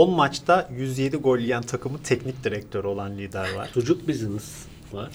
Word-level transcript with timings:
10 0.00 0.10
maçta 0.10 0.68
107 0.76 1.16
gol 1.16 1.38
yiyen 1.38 1.62
takımın 1.62 1.98
teknik 1.98 2.44
direktörü 2.44 2.86
olan 2.86 3.18
lider 3.18 3.54
var. 3.54 3.70
Sucuk 3.74 4.08
business 4.08 4.66
var. 4.92 5.10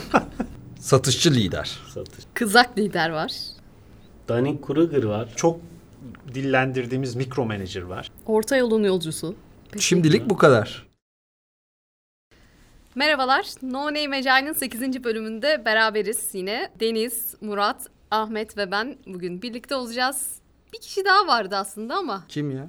Satışçı 0.80 1.34
lider. 1.34 1.78
Satış. 1.94 2.24
Kızak 2.34 2.78
lider 2.78 3.10
var. 3.10 3.32
Danny 4.28 4.60
Kruger 4.60 5.02
var. 5.02 5.32
Çok 5.36 5.60
dillendirdiğimiz 6.34 7.14
mikro 7.14 7.44
manager 7.44 7.82
var. 7.82 8.10
Orta 8.26 8.56
yolun 8.56 8.84
yolcusu. 8.84 9.34
Peki. 9.70 9.84
Şimdilik 9.84 10.30
bu 10.30 10.36
kadar. 10.36 10.86
Merhabalar. 12.94 13.46
No 13.62 13.84
Name 13.86 14.06
Mecai'nin 14.06 14.52
8. 14.52 15.04
bölümünde 15.04 15.62
beraberiz 15.64 16.28
yine. 16.32 16.70
Deniz, 16.80 17.34
Murat, 17.40 17.86
Ahmet 18.10 18.56
ve 18.56 18.70
ben 18.70 18.96
bugün 19.06 19.42
birlikte 19.42 19.74
olacağız. 19.74 20.36
Bir 20.72 20.80
kişi 20.80 21.04
daha 21.04 21.26
vardı 21.26 21.56
aslında 21.56 21.94
ama 21.94 22.24
Kim 22.28 22.50
ya? 22.50 22.68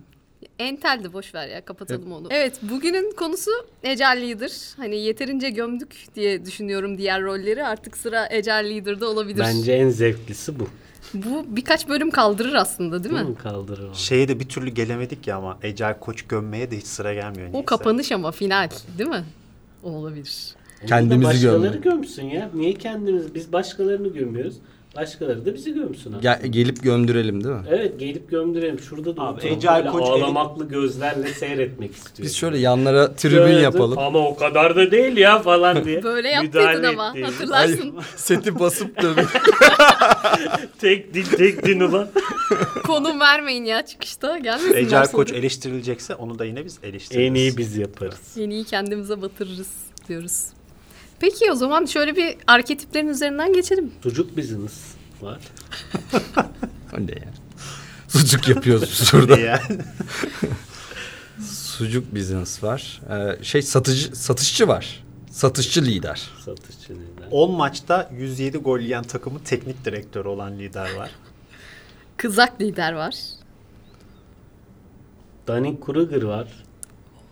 Enteldi 0.60 1.14
boş 1.14 1.36
ver 1.36 1.48
ya 1.48 1.66
kapatalım 1.66 2.12
onu. 2.12 2.28
Evet 2.32 2.60
bugünün 2.62 3.16
konusu 3.16 3.52
Ecel 3.84 4.22
Leader. 4.22 4.52
Hani 4.78 4.96
yeterince 4.98 5.50
gömdük 5.50 5.96
diye 6.16 6.46
düşünüyorum 6.46 6.98
diğer 6.98 7.22
rolleri. 7.24 7.66
Artık 7.66 7.98
sıra 7.98 8.28
Ecel 8.32 8.70
Leader'da 8.70 9.10
olabilir. 9.10 9.40
Bence 9.40 9.72
en 9.72 9.90
zevklisi 9.90 10.60
bu. 10.60 10.68
Bu 11.14 11.46
birkaç 11.48 11.90
bölüm 11.90 12.12
kaldırır 12.12 12.54
aslında 12.54 13.04
değil 13.04 13.14
mi? 13.14 13.20
Değil 13.20 13.30
mi? 13.30 13.36
Kaldırır. 13.38 13.94
Şeye 13.94 14.28
de 14.28 14.40
bir 14.40 14.50
türlü 14.50 14.70
gelemedik 14.70 15.28
ya 15.28 15.38
ama 15.38 15.58
Ecel 15.64 16.00
Koç 16.00 16.22
gömmeye 16.22 16.72
de 16.72 16.78
hiç 16.78 16.86
sıra 16.86 17.14
gelmiyor. 17.14 17.48
O 17.48 17.52
niyeyse. 17.52 17.66
kapanış 17.66 18.12
ama 18.12 18.32
final 18.32 18.70
değil 18.98 19.10
mi? 19.10 19.24
O 19.84 19.90
olabilir. 19.90 20.56
Kendimizi 20.88 21.24
da 21.24 21.28
başkaları 21.28 21.78
gömsün 21.78 22.26
ya. 22.26 22.50
Niye 22.54 22.74
kendimiz? 22.74 23.36
Biz 23.36 23.54
başkalarını 23.54 24.08
gömüyoruz. 24.08 24.56
Başkaları 24.96 25.46
da 25.46 25.54
bizi 25.54 25.74
gömsün 25.74 26.14
abi. 26.14 26.22
Gel, 26.22 26.42
gelip 26.50 26.84
gömdürelim 26.84 27.44
değil 27.44 27.56
mi? 27.56 27.62
Evet 27.70 28.00
gelip 28.00 28.30
gömdürelim. 28.30 28.80
Şurada 28.80 29.18
da 29.18 29.22
Abi, 29.22 29.42
böyle 29.44 29.90
Koç 29.90 30.04
ağlamaklı 30.04 30.68
gözlerle 30.70 31.28
seyretmek 31.28 31.92
istiyorum. 31.96 32.24
Biz 32.24 32.36
şöyle 32.36 32.58
yanlara 32.58 33.14
tribün 33.16 33.38
Evet, 33.38 33.64
yapalım. 33.64 33.98
Ama 33.98 34.20
o 34.28 34.36
kadar 34.36 34.76
da 34.76 34.92
değil 34.92 35.18
ya 35.18 35.40
falan 35.40 35.86
diye. 35.86 36.04
Böyle 36.08 36.30
yaptıydın 36.30 36.84
ama 36.84 37.10
ettiğimiz. 37.10 37.34
hatırlarsın. 37.34 37.96
Seti 38.16 38.60
basıp 38.60 39.02
da 39.02 39.14
tek 40.80 41.14
dil 41.14 41.26
tek 41.26 41.66
din 41.66 41.80
ulan. 41.80 42.08
Konum 42.84 43.20
vermeyin 43.20 43.66
ya 43.66 43.86
çıkışta 43.86 44.38
gelmesinler 44.38 44.78
Ecel 44.78 45.06
sonra. 45.06 45.12
Koç 45.12 45.32
eleştirilecekse 45.32 46.16
onu 46.16 46.40
da 46.40 46.46
yine 46.46 46.66
biz 46.66 46.80
eleştiririz. 46.84 47.28
en 47.30 47.34
iyi 47.34 47.58
biz 47.58 47.78
yaparız. 47.78 48.20
Yeniyi 48.36 48.64
kendimize 48.64 49.22
batırırız 49.22 49.70
diyoruz. 50.10 50.44
Peki 51.20 51.52
o 51.52 51.56
zaman 51.56 51.86
şöyle 51.86 52.16
bir 52.16 52.38
arketiplerin 52.48 53.08
üzerinden 53.08 53.54
geçelim. 53.54 53.92
Sucuk 54.04 54.38
business 54.38 54.74
var. 55.22 55.40
O 56.98 57.00
ne 57.08 57.12
ya? 57.12 57.34
Sucuk 58.08 58.48
yapıyoruz 58.48 59.10
şurada. 59.10 59.38
Yani. 59.40 59.62
Sucuk 61.52 62.16
business 62.16 62.64
var. 62.64 63.02
Ee, 63.10 63.44
şey 63.44 63.62
satıcı 63.62 64.16
satışçı 64.16 64.68
var. 64.68 65.04
Satışçı 65.32 65.86
lider. 65.86 66.30
Satışçı 66.46 66.94
lider. 66.94 67.28
10 67.32 67.52
maçta 67.52 68.10
107 68.18 68.58
gol 68.58 68.80
yiyen 68.80 69.04
takımın 69.04 69.40
teknik 69.40 69.86
direktörü 69.86 70.28
olan 70.28 70.60
lider 70.60 70.94
var. 70.96 71.12
Kızak 72.18 72.62
lider 72.62 72.94
var. 72.94 73.16
Danny 75.48 75.80
Kruger 75.86 76.22
var. 76.22 76.48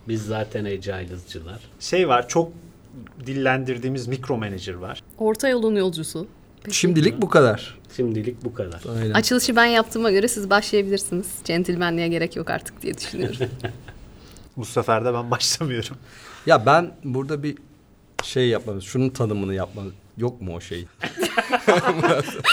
Biz 0.08 0.26
zaten 0.26 0.64
Agile'ızcılar. 0.64 1.60
Şey 1.80 2.08
var 2.08 2.28
çok 2.28 2.52
dillendirdiğimiz 3.26 4.06
mikro 4.06 4.36
manager 4.36 4.74
var. 4.74 5.02
Orta 5.18 5.48
yolun 5.48 5.76
yolcusu. 5.76 6.26
Peki. 6.62 6.76
Şimdilik 6.76 7.22
bu 7.22 7.28
kadar. 7.28 7.78
Şimdilik 7.96 8.44
bu 8.44 8.54
kadar. 8.54 8.82
Aynen. 8.98 9.14
Açılışı 9.14 9.56
ben 9.56 9.66
yaptığıma 9.66 10.10
göre 10.10 10.28
siz 10.28 10.50
başlayabilirsiniz. 10.50 11.26
Centilmenliğe 11.44 12.08
gerek 12.08 12.36
yok 12.36 12.50
artık 12.50 12.82
diye 12.82 12.98
düşünüyorum. 12.98 13.36
Bu 14.56 14.64
sefer 14.64 15.04
de 15.04 15.14
ben 15.14 15.30
başlamıyorum. 15.30 15.96
Ya 16.46 16.66
ben 16.66 16.92
burada 17.04 17.42
bir 17.42 17.58
şey 18.22 18.48
yapmamız, 18.48 18.84
şunun 18.84 19.08
tanımını 19.08 19.54
yapmamız. 19.54 19.92
Yok 20.16 20.40
mu 20.40 20.54
o 20.54 20.60
şey? 20.60 20.86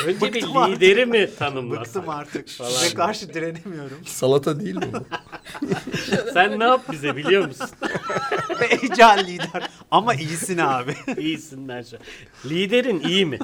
Önce 0.06 0.22
bir 0.22 0.34
Bıktım 0.34 0.57
artık. 0.57 0.75
lideri 0.78 1.06
mi 1.06 1.29
tanımlasak? 1.40 1.85
Bıktım 1.85 2.09
artık. 2.09 2.50
Falan. 2.50 2.69
Size 2.69 2.96
karşı 2.96 3.34
direnemiyorum. 3.34 3.97
Salata 4.06 4.59
değil 4.59 4.75
mi 4.75 4.88
bu? 4.94 5.06
Sen 6.34 6.59
ne 6.59 6.63
yap 6.63 6.81
bize 6.91 7.16
biliyor 7.16 7.47
musun? 7.47 7.68
Ecel 8.84 9.25
lider. 9.28 9.69
Ama 9.91 10.13
iyisin 10.16 10.57
abi. 10.57 10.96
İyisin 11.18 11.59
Mercan. 11.59 12.00
Liderin 12.46 13.00
iyi 13.00 13.25
mi? 13.25 13.40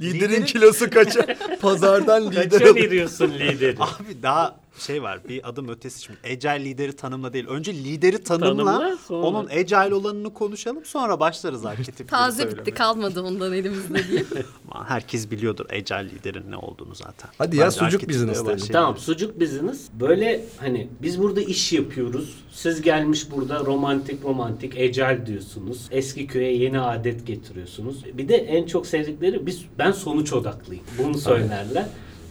Liderin 0.00 0.44
kilosu 0.44 0.90
kaça? 0.90 1.26
Pazardan 1.60 2.30
lider 2.30 2.50
Kaça 2.50 2.56
alıyor. 2.70 2.76
veriyorsun 2.76 3.30
lideri? 3.34 3.76
Abi 3.80 4.22
daha 4.22 4.56
şey 4.80 5.02
var 5.02 5.20
bir 5.28 5.48
adım 5.48 5.68
ötesi 5.68 6.02
şimdi. 6.02 6.18
Ecel 6.24 6.60
lideri 6.64 6.92
tanımla 6.96 7.32
değil. 7.32 7.46
Önce 7.48 7.74
lideri 7.74 8.22
tanımla. 8.24 8.64
Tanımla, 8.64 8.96
sonra- 8.96 9.26
Onun 9.26 9.48
ecel 9.50 9.92
olanını 9.92 10.34
konuşalım. 10.34 10.84
Sonra 10.84 11.20
başlarız 11.20 11.64
arketipleri 11.66 12.06
Taze 12.10 12.36
söylemeye. 12.42 12.60
bitti 12.60 12.74
kalmadı 12.74 13.22
ondan 13.22 13.52
elimizde 13.52 14.08
diye. 14.08 14.24
Aman 14.70 14.84
Herkes 14.84 15.30
biliyordur 15.30 15.66
ecel 15.70 16.10
liderin 16.10 16.50
ne 16.50 16.56
olduğunu 16.56 16.94
zaten. 16.94 17.30
Hadi 17.38 17.56
ya, 17.56 17.64
Bence 17.64 17.74
sucuk 17.76 17.84
arketiplere 17.94 18.18
business 18.20 18.36
dedim. 18.36 18.46
başlayalım. 18.52 18.72
Tamam 18.72 18.96
sucuk 18.98 19.40
business. 19.40 19.88
Böyle 20.00 20.44
hani 20.60 20.88
biz 21.02 21.22
burada 21.22 21.40
iş 21.40 21.72
yapıyoruz. 21.72 22.34
Siz 22.52 22.82
gelmiş 22.82 23.30
burada 23.30 23.60
romantik 23.64 24.24
romantik 24.24 24.72
ecel 24.78 25.26
diyorsunuz. 25.26 25.86
Eski 25.90 26.26
köye 26.26 26.56
yeni 26.56 26.80
adet 26.80 27.26
getiriyorsunuz. 27.26 28.04
Bir 28.18 28.28
de 28.28 28.36
en 28.36 28.66
çok 28.66 28.86
sevdikleri 28.86 29.46
biz 29.46 29.62
ben 29.78 29.92
sonuç 29.92 30.32
odaklıyım. 30.32 30.84
Bunu 30.98 31.18
söylerler. 31.18 31.86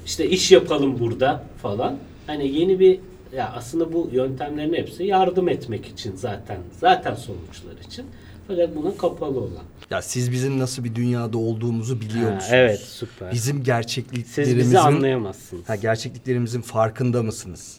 İşte 0.06 0.30
iş 0.30 0.52
yapalım 0.52 1.00
burada 1.00 1.44
falan. 1.62 1.98
Hani 2.28 2.48
yeni 2.60 2.80
bir 2.80 3.00
ya 3.36 3.54
aslında 3.56 3.94
bu 3.94 4.10
yöntemlerin 4.14 4.74
hepsi 4.74 5.04
yardım 5.04 5.50
etmek 5.50 5.86
için 5.86 6.16
zaten. 6.16 6.58
Zaten 6.80 7.16
sonuçlar 7.16 7.86
için. 7.88 8.06
Fakat 8.48 8.76
buna 8.76 8.98
kapalı 8.98 9.40
olan. 9.40 9.64
Ya 9.90 10.02
siz 10.02 10.32
bizim 10.32 10.60
nasıl 10.60 10.84
bir 10.84 10.96
dünyada 10.96 11.38
olduğumuzu 11.38 12.02
biliyor 12.02 12.30
Ha, 12.30 12.36
musunuz? 12.36 12.54
evet 12.54 12.80
süper. 12.80 13.32
Bizim 13.32 13.56
Siz 13.56 13.66
gerçekliklerimizin 13.66 14.60
bizi 14.60 14.80
anlayamazsınız. 14.80 15.70
Ha, 15.70 15.76
gerçekliklerimizin 15.76 16.62
farkında 16.62 17.24
mısınız? 17.24 17.78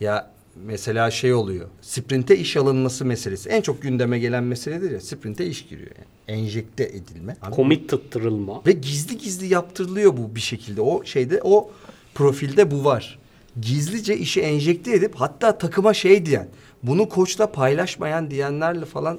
Ya 0.00 0.30
mesela 0.64 1.10
şey 1.10 1.34
oluyor. 1.34 1.68
Sprinte 1.82 2.36
iş 2.38 2.56
alınması 2.56 3.04
meselesi. 3.04 3.48
En 3.48 3.60
çok 3.60 3.82
gündeme 3.82 4.18
gelen 4.18 4.44
meseledir 4.44 4.90
ya. 4.90 5.00
Sprinte 5.00 5.46
iş 5.46 5.68
giriyor 5.68 5.90
yani. 5.98 6.38
Enjekte 6.40 6.84
edilme. 6.84 7.36
Komit 7.50 7.88
tuttırılma. 7.88 8.62
Ve 8.66 8.72
gizli 8.72 9.18
gizli 9.18 9.46
yaptırılıyor 9.52 10.16
bu 10.16 10.34
bir 10.34 10.40
şekilde. 10.40 10.80
O 10.80 11.04
şeyde 11.04 11.40
o 11.44 11.70
profilde 12.14 12.70
bu 12.70 12.84
var. 12.84 13.18
Gizlice 13.60 14.16
işi 14.16 14.40
enjekte 14.40 14.92
edip 14.92 15.14
hatta 15.14 15.58
takıma 15.58 15.94
şey 15.94 16.26
diyen, 16.26 16.48
bunu 16.82 17.08
koçla 17.08 17.52
paylaşmayan 17.52 18.30
diyenlerle 18.30 18.84
falan 18.84 19.18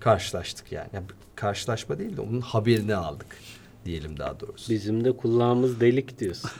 karşılaştık 0.00 0.72
yani. 0.72 0.88
yani 0.92 1.06
karşılaşma 1.36 1.98
değil 1.98 2.16
de 2.16 2.20
onun 2.20 2.40
haberini 2.40 2.94
aldık 2.94 3.26
diyelim 3.84 4.18
daha 4.18 4.40
doğrusu. 4.40 4.72
Bizim 4.72 5.04
de 5.04 5.16
kulağımız 5.16 5.80
delik 5.80 6.18
diyorsun. 6.20 6.50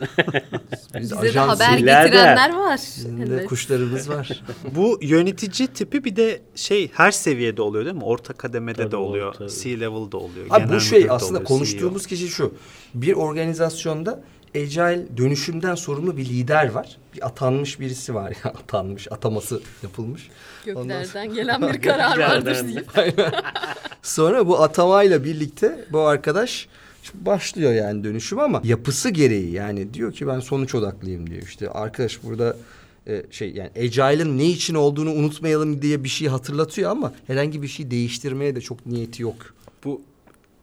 Biz 0.99 1.13
Bize 1.23 1.35
de 1.35 1.39
haber 1.39 1.79
getirenler 1.79 2.55
var. 2.55 2.81
Bizim 2.97 3.31
de 3.31 3.45
kuşlarımız 3.45 4.09
var. 4.09 4.43
Bu 4.75 4.99
yönetici 5.03 5.69
tipi 5.69 6.05
bir 6.05 6.17
de 6.17 6.41
şey 6.55 6.91
her 6.95 7.11
seviyede 7.11 7.63
oluyor 7.63 7.85
değil 7.85 7.97
mi? 7.97 8.05
Orta 8.05 8.33
kademede 8.33 8.77
Tabii, 8.77 8.91
de 8.91 8.97
oluyor. 8.97 9.29
orta. 9.29 9.49
C-level'da 9.49 10.17
oluyor. 10.17 10.47
Abi 10.51 10.73
bu 10.75 10.81
şey 10.81 11.07
aslında 11.11 11.31
oluyor, 11.31 11.45
konuştuğumuz 11.45 12.07
kişi 12.07 12.29
şu. 12.29 12.55
Bir 12.95 13.13
organizasyonda 13.13 14.23
agile 14.57 15.17
dönüşümden 15.17 15.75
sorumlu 15.75 16.17
bir 16.17 16.25
lider 16.25 16.71
var. 16.71 16.97
Bir 17.15 17.27
atanmış 17.27 17.81
birisi 17.81 18.15
var 18.15 18.31
ya 18.45 18.51
atanmış 18.63 19.13
ataması 19.13 19.61
yapılmış. 19.83 20.29
Ondan 20.75 20.83
sonra- 20.83 21.25
Göklerden 21.25 21.35
gelen 21.35 21.63
bir 21.73 21.83
karar 21.89 22.19
vardır 22.19 22.65
Göklerden. 22.65 23.17
deyip. 23.17 23.35
Sonra 24.03 24.47
bu 24.47 24.63
atamayla 24.63 25.25
birlikte 25.25 25.85
bu 25.93 26.01
arkadaş 26.01 26.69
başlıyor 27.15 27.73
yani 27.73 28.05
dönüşüm 28.05 28.39
ama 28.39 28.61
yapısı 28.65 29.11
gereği 29.11 29.51
yani 29.53 29.95
diyor 29.95 30.13
ki 30.13 30.27
ben 30.27 30.41
sonuç 30.41 30.75
odaklıyım 30.75 31.31
diyor. 31.31 31.43
İşte 31.43 31.71
arkadaş 31.71 32.23
burada 32.23 32.57
e, 33.07 33.23
şey 33.31 33.53
yani 33.53 33.71
agile'ın 33.77 34.39
ne 34.39 34.45
için 34.47 34.75
olduğunu 34.75 35.13
unutmayalım 35.13 35.83
diye 35.83 36.05
bir 36.05 36.09
şey 36.09 36.29
hatırlatıyor 36.29 36.91
ama 36.91 37.13
herhangi 37.27 37.63
bir 37.63 37.69
şey 37.69 37.91
değiştirmeye 37.91 38.57
de 38.57 38.61
çok 38.61 38.87
niyeti 38.87 39.23
yok. 39.23 39.37
Bu 39.85 40.03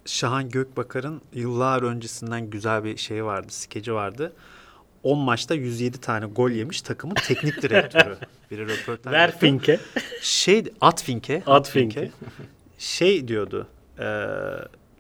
Şahan 0.08 0.50
Gökbakar'ın 0.50 1.22
yıllar 1.34 1.84
öncesinden 1.84 2.50
güzel 2.50 2.84
bir 2.84 2.98
şey 2.98 3.26
vardı, 3.26 3.48
skeci 3.50 3.94
vardı. 3.94 4.34
10 5.04 5.20
maçta 5.20 5.56
107 5.56 5.98
tane 6.02 6.26
gol 6.26 6.50
yemiş 6.50 6.82
takımın 6.82 7.16
teknik 7.16 7.62
direktörü. 7.62 8.18
Biri 8.52 8.68
röportaj 8.68 9.14
Ver. 9.14 9.40
Fink'e. 9.40 9.80
Şey, 10.22 10.64
Atfink'e. 10.82 11.44
Atfink'e. 11.46 12.12
Şey 12.78 13.28
diyordu. 13.28 13.68
e, 14.00 14.06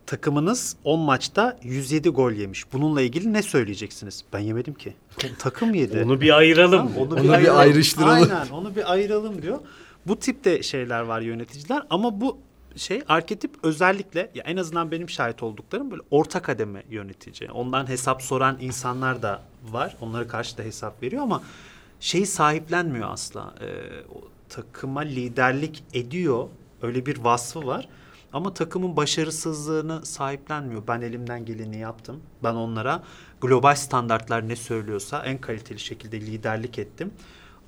takımınız 0.05 0.75
10 0.83 0.99
maçta 0.99 1.59
107 1.63 2.09
gol 2.09 2.31
yemiş. 2.31 2.73
Bununla 2.73 3.01
ilgili 3.01 3.33
ne 3.33 3.41
söyleyeceksiniz? 3.43 4.23
Ben 4.33 4.39
yemedim 4.39 4.73
ki. 4.73 4.93
Takım 5.39 5.73
yedi. 5.73 6.03
Onu 6.05 6.21
bir 6.21 6.37
ayıralım. 6.37 6.93
Tamam, 6.93 7.11
Onu 7.11 7.23
bir 7.39 7.59
ayrıştıralım. 7.59 8.13
Aynen 8.31 8.49
onu 8.49 8.75
bir 8.75 8.91
ayıralım 8.91 9.41
diyor. 9.41 9.59
Bu 10.07 10.19
tipte 10.19 10.63
şeyler 10.63 11.01
var 11.01 11.21
yöneticiler 11.21 11.83
ama 11.89 12.21
bu 12.21 12.37
şey 12.77 13.03
arketip 13.07 13.55
özellikle 13.63 14.31
ya 14.35 14.43
en 14.43 14.57
azından 14.57 14.91
benim 14.91 15.09
şahit 15.09 15.43
olduklarım 15.43 15.91
böyle 15.91 16.01
orta 16.11 16.41
kademe 16.41 16.83
yönetici. 16.89 17.51
Ondan 17.51 17.89
hesap 17.89 18.21
soran 18.21 18.57
insanlar 18.61 19.21
da 19.21 19.41
var. 19.71 19.97
Onlara 20.01 20.27
karşı 20.27 20.57
da 20.57 20.63
hesap 20.63 21.03
veriyor 21.03 21.23
ama 21.23 21.43
şeyi 21.99 22.25
sahiplenmiyor 22.25 23.11
asla. 23.11 23.55
Ee, 23.61 23.67
takıma 24.49 25.01
liderlik 25.01 25.83
ediyor. 25.93 26.47
Öyle 26.81 27.05
bir 27.05 27.17
vasfı 27.17 27.67
var. 27.67 27.87
Ama 28.33 28.53
takımın 28.53 28.97
başarısızlığını 28.97 30.05
sahiplenmiyor. 30.05 30.83
Ben 30.87 31.01
elimden 31.01 31.45
geleni 31.45 31.77
yaptım. 31.77 32.21
Ben 32.43 32.53
onlara 32.53 33.03
global 33.41 33.75
standartlar 33.75 34.47
ne 34.47 34.55
söylüyorsa 34.55 35.25
en 35.25 35.37
kaliteli 35.37 35.79
şekilde 35.79 36.21
liderlik 36.21 36.79
ettim. 36.79 37.11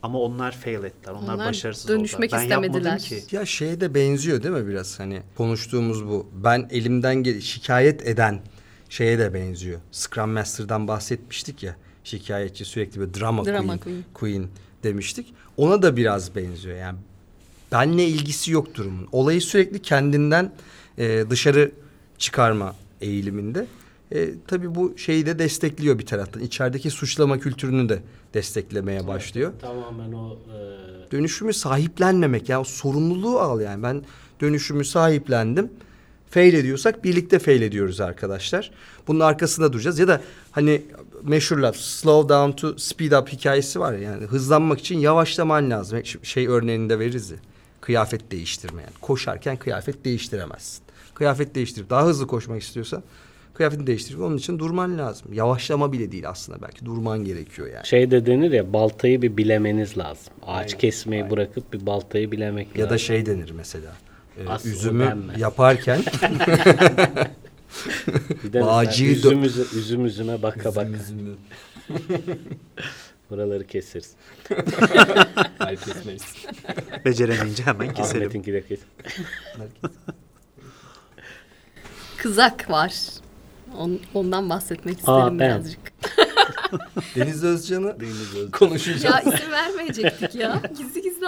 Ama 0.03 0.19
onlar 0.19 0.51
fail 0.51 0.83
ettiler. 0.83 1.13
Onlar, 1.13 1.33
Onlar 1.33 1.47
başarısız 1.47 1.87
dönüşmek 1.87 2.29
oldular. 2.33 2.41
Ben 2.45 2.49
yapmadım 2.49 2.77
istemediler. 2.93 3.21
ki. 3.29 3.35
Ya 3.35 3.45
şeye 3.45 3.81
de 3.81 3.95
benziyor 3.95 4.43
değil 4.43 4.55
mi 4.55 4.67
biraz 4.67 4.99
hani 4.99 5.21
konuştuğumuz 5.37 6.05
bu. 6.07 6.27
Ben 6.43 6.67
elimden 6.71 7.15
gel 7.15 7.41
şikayet 7.41 8.07
eden 8.07 8.39
şeye 8.89 9.19
de 9.19 9.33
benziyor. 9.33 9.79
Scrum 9.91 10.29
Master'dan 10.29 10.87
bahsetmiştik 10.87 11.63
ya. 11.63 11.75
Şikayetçi 12.03 12.65
sürekli 12.65 13.01
bir 13.01 13.19
drama, 13.19 13.45
Drama 13.45 13.59
queen, 13.77 13.77
queen. 13.79 14.03
queen 14.13 14.47
demiştik. 14.83 15.33
Ona 15.57 15.81
da 15.81 15.97
biraz 15.97 16.35
benziyor 16.35 16.77
yani. 16.77 16.99
Benle 17.71 18.05
ilgisi 18.05 18.51
yok 18.51 18.75
durumun. 18.75 19.07
Olayı 19.11 19.41
sürekli 19.41 19.81
kendinden 19.81 20.51
e, 20.97 21.23
dışarı 21.29 21.71
çıkarma 22.17 22.75
eğiliminde. 23.01 23.65
E, 24.11 24.29
tabii 24.47 24.75
bu 24.75 24.97
şeyi 24.97 25.25
de 25.25 25.39
destekliyor 25.39 25.99
bir 25.99 26.05
taraftan. 26.05 26.41
İçerideki 26.41 26.89
suçlama 26.89 27.39
kültürünü 27.39 27.89
de 27.89 27.99
desteklemeye 28.33 29.07
başlıyor. 29.07 29.53
Tamamen 29.61 30.13
o 30.13 30.33
e, 30.33 31.11
dönüşümü 31.11 31.53
sahiplenmemek 31.53 32.49
ya 32.49 32.61
o 32.61 32.63
sorumluluğu 32.63 33.39
al 33.39 33.61
yani 33.61 33.83
ben 33.83 34.03
dönüşümü 34.41 34.85
sahiplendim. 34.85 35.69
Fail 36.29 36.53
ediyorsak 36.53 37.03
birlikte 37.03 37.39
fail 37.39 37.61
ediyoruz 37.61 38.01
arkadaşlar. 38.01 38.71
Bunun 39.07 39.19
arkasında 39.19 39.73
duracağız 39.73 39.99
ya 39.99 40.07
da 40.07 40.21
hani 40.51 40.81
meşhur 41.23 41.57
laf 41.57 41.75
slow 41.75 42.35
down 42.35 42.51
to 42.51 42.77
speed 42.77 43.11
up 43.11 43.29
hikayesi 43.29 43.79
var 43.79 43.93
ya 43.93 43.99
yani 43.99 44.25
hızlanmak 44.25 44.79
için 44.79 44.99
yavaşlaman 44.99 45.69
lazım. 45.69 46.01
Şey 46.23 46.47
örneğini 46.47 46.89
de 46.89 46.99
veririz 46.99 47.29
ya. 47.31 47.37
Kıyafet 47.81 48.31
değiştirme 48.31 48.81
yani. 48.81 48.93
Koşarken 49.01 49.57
kıyafet 49.57 50.05
değiştiremezsin. 50.05 50.83
Kıyafet 51.13 51.55
değiştirip 51.55 51.89
daha 51.89 52.05
hızlı 52.05 52.27
koşmak 52.27 52.61
istiyorsan 52.61 53.03
kıyafetini 53.59 53.87
değiştirip 53.87 54.21
onun 54.21 54.37
için 54.37 54.59
durman 54.59 54.97
lazım. 54.97 55.33
Yavaşlama 55.33 55.91
bile 55.91 56.11
değil 56.11 56.29
aslında 56.29 56.61
belki 56.61 56.85
durman 56.85 57.23
gerekiyor 57.25 57.67
yani. 57.73 57.87
şey 57.87 58.11
de 58.11 58.25
denir 58.25 58.51
ya 58.51 58.73
baltayı 58.73 59.21
bir 59.21 59.37
bilemeniz 59.37 59.97
lazım. 59.97 60.33
Ağaç 60.47 60.77
kesmeyi 60.77 61.29
bırakıp 61.29 61.73
bir 61.73 61.85
baltayı 61.85 62.31
bilemek 62.31 62.67
Ya 62.75 62.81
lazım. 62.83 62.93
da 62.93 62.97
şey 62.97 63.25
denir 63.25 63.51
mesela. 63.51 63.93
e, 64.37 64.47
Aslı 64.49 64.69
üzümü 64.69 65.05
denmez. 65.05 65.39
yaparken 65.41 65.99
bir 68.43 68.53
de 68.53 68.61
Bağcıyı 68.61 69.09
mesela 69.09 69.35
üzüm, 69.35 69.43
dö- 69.43 69.47
üzü- 69.47 69.79
üzüm 69.79 70.05
üzüme 70.05 70.41
baka 70.41 70.75
baka. 70.75 70.89
üzümü 70.89 71.35
Buraları 73.29 73.67
keseriz. 73.67 74.13
Hayır 75.59 75.79
kesmeyiz. 75.79 76.23
Beceremeyince 77.05 77.63
hemen 77.63 77.93
keselim. 77.93 78.21
Ahmet'inki 78.21 78.53
de 78.53 78.63
kes. 78.67 78.79
Kızak 82.17 82.69
var. 82.69 82.93
On- 83.77 83.99
ondan 84.13 84.49
bahsetmek 84.49 84.99
isterim 84.99 85.19
Aa, 85.19 85.27
ben. 85.27 85.39
birazcık. 85.39 85.79
Deniz 87.15 87.43
Özcan'ı 87.43 87.95
konuşacağız. 88.51 89.03
Ya 89.03 89.33
isim 89.33 89.51
vermeyecektik 89.51 90.35
ya. 90.35 90.61
Gizli 90.77 91.01
gizli 91.01 91.27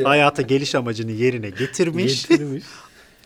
ya. 0.00 0.08
Hayata 0.08 0.42
geliş 0.42 0.74
amacını 0.74 1.10
yerine 1.10 1.50
getirmiş. 1.50 2.28
Getirmiş. 2.28 2.64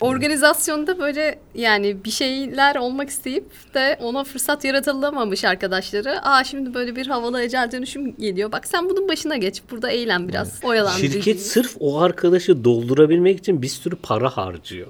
Organizasyonda 0.00 0.98
böyle 0.98 1.38
yani 1.54 2.04
bir 2.04 2.10
şeyler 2.10 2.76
olmak 2.76 3.08
isteyip 3.08 3.74
de 3.74 3.98
ona 4.00 4.24
fırsat 4.24 4.64
yaratılamamış 4.64 5.44
arkadaşları. 5.44 6.22
Aa 6.22 6.44
şimdi 6.44 6.74
böyle 6.74 6.96
bir 6.96 7.06
havalı 7.06 7.42
ecel 7.42 7.72
dönüşüm 7.72 8.16
geliyor. 8.16 8.52
Bak 8.52 8.66
sen 8.66 8.88
bunun 8.88 9.08
başına 9.08 9.36
geç. 9.36 9.62
Burada 9.70 9.90
eğlen 9.90 10.28
biraz. 10.28 10.60
Oyalan. 10.64 10.90
Şirket 10.90 11.26
dediği. 11.26 11.38
sırf 11.38 11.76
o 11.80 12.00
arkadaşı 12.00 12.64
doldurabilmek 12.64 13.38
için 13.38 13.62
bir 13.62 13.68
sürü 13.68 13.96
para 13.96 14.30
harcıyor. 14.30 14.86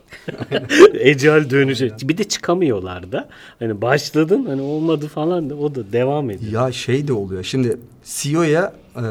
Ecel 0.94 1.50
dönüşü. 1.50 1.92
Bir 2.02 2.18
de 2.18 2.24
çıkamıyorlar 2.24 3.12
da. 3.12 3.28
Hani 3.58 3.82
başladın 3.82 4.46
hani 4.46 4.62
olmadı 4.62 5.08
falan 5.08 5.50
da 5.50 5.54
o 5.54 5.74
da 5.74 5.92
devam 5.92 6.30
ediyor. 6.30 6.52
Ya 6.52 6.72
şey 6.72 7.08
de 7.08 7.12
oluyor. 7.12 7.44
Şimdi 7.44 7.76
CEO'ya 8.04 8.72
e, 8.96 9.04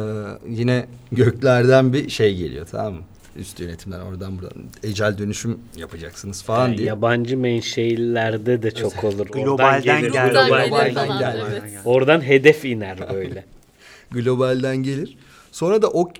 yine 0.50 0.86
göklerden 1.12 1.94
bir 1.94 2.10
şey 2.10 2.36
geliyor 2.36 2.68
tamam 2.72 2.94
mı? 2.94 3.02
Üst 3.38 3.60
yönetimden 3.60 4.00
oradan 4.00 4.38
buradan 4.40 4.64
ecel 4.84 5.18
dönüşüm 5.18 5.60
yapacaksınız 5.76 6.44
falan 6.44 6.68
Yani 6.68 6.78
diye. 6.78 6.88
yabancı 6.88 7.38
menşeilerde 7.38 8.64
de 8.64 8.72
çok 8.72 9.04
olur. 9.04 9.20
Oradan 9.30 9.44
Globalden 9.44 10.02
gelir. 10.02 10.12
Globalden 10.12 11.20
gelir. 11.20 11.46
evet. 11.62 11.74
Oradan 11.86 12.22
hedef 12.22 12.66
iner 12.66 13.14
böyle. 13.14 13.46
Globalden 14.12 14.78
gelir. 14.78 15.18
Sonra 15.52 15.82
da 15.82 15.90
o 15.90 16.12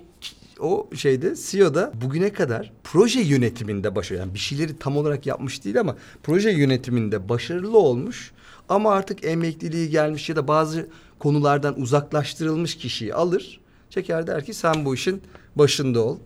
o 0.60 0.88
şeyde 0.96 1.34
CEO'da 1.50 1.92
bugüne 1.94 2.32
kadar 2.32 2.72
proje 2.84 3.20
yönetiminde 3.20 3.94
başarılı. 3.94 4.20
Yani 4.22 4.34
bir 4.34 4.38
şeyleri 4.38 4.78
tam 4.78 4.96
olarak 4.96 5.26
yapmış 5.26 5.64
değil 5.64 5.80
ama 5.80 5.96
proje 6.22 6.50
yönetiminde 6.50 7.28
başarılı 7.28 7.78
olmuş. 7.78 8.32
Ama 8.68 8.92
artık 8.92 9.24
emekliliği 9.24 9.90
gelmiş 9.90 10.28
ya 10.28 10.36
da 10.36 10.48
bazı 10.48 10.86
konulardan 11.18 11.80
uzaklaştırılmış 11.80 12.76
kişiyi 12.76 13.14
alır. 13.14 13.60
Çeker 13.90 14.26
der 14.26 14.44
ki 14.44 14.54
sen 14.54 14.84
bu 14.84 14.94
işin 14.94 15.22
başında 15.56 16.00
ol. 16.00 16.18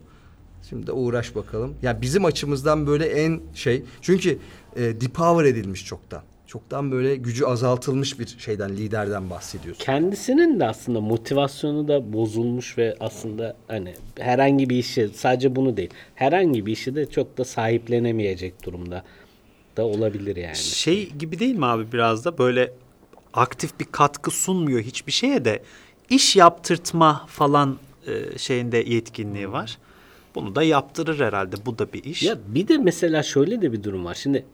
Şimdi 0.73 0.87
de 0.87 0.91
uğraş 0.91 1.35
bakalım. 1.35 1.75
Ya 1.81 2.01
bizim 2.01 2.25
açımızdan 2.25 2.87
böyle 2.87 3.05
en 3.05 3.41
şey. 3.55 3.83
Çünkü 4.01 4.39
e, 4.75 4.81
depower 4.81 5.45
edilmiş 5.45 5.85
çoktan. 5.85 6.21
Çoktan 6.47 6.91
böyle 6.91 7.15
gücü 7.15 7.45
azaltılmış 7.45 8.19
bir 8.19 8.35
şeyden, 8.37 8.69
liderden 8.69 9.29
bahsediyorsun. 9.29 9.83
Kendisinin 9.83 10.59
de 10.59 10.65
aslında 10.65 11.01
motivasyonu 11.01 11.87
da 11.87 12.13
bozulmuş 12.13 12.77
ve 12.77 12.95
aslında 12.99 13.55
hani 13.67 13.93
herhangi 14.19 14.69
bir 14.69 14.77
işi 14.77 15.09
sadece 15.15 15.55
bunu 15.55 15.77
değil 15.77 15.89
herhangi 16.15 16.65
bir 16.65 16.71
işi 16.71 16.95
de 16.95 17.09
çok 17.09 17.37
da 17.37 17.45
sahiplenemeyecek 17.45 18.65
durumda 18.65 19.03
da 19.77 19.85
olabilir 19.85 20.35
yani. 20.35 20.55
Şey 20.55 21.09
gibi 21.09 21.39
değil 21.39 21.55
mi 21.55 21.65
abi 21.65 21.91
biraz 21.91 22.25
da 22.25 22.37
böyle 22.37 22.71
aktif 23.33 23.79
bir 23.79 23.85
katkı 23.85 24.31
sunmuyor 24.31 24.81
hiçbir 24.81 25.11
şeye 25.11 25.45
de 25.45 25.63
iş 26.09 26.35
yaptırtma 26.35 27.25
falan 27.27 27.77
e, 28.07 28.37
şeyinde 28.37 28.77
yetkinliği 28.77 29.51
var. 29.51 29.77
Bunu 30.35 30.55
da 30.55 30.63
yaptırır 30.63 31.19
herhalde. 31.19 31.55
Bu 31.65 31.79
da 31.79 31.93
bir 31.93 32.03
iş. 32.03 32.23
Ya 32.23 32.37
bir 32.47 32.67
de 32.67 32.77
mesela 32.77 33.23
şöyle 33.23 33.61
de 33.61 33.71
bir 33.73 33.83
durum 33.83 34.05
var. 34.05 34.13
Şimdi 34.13 34.45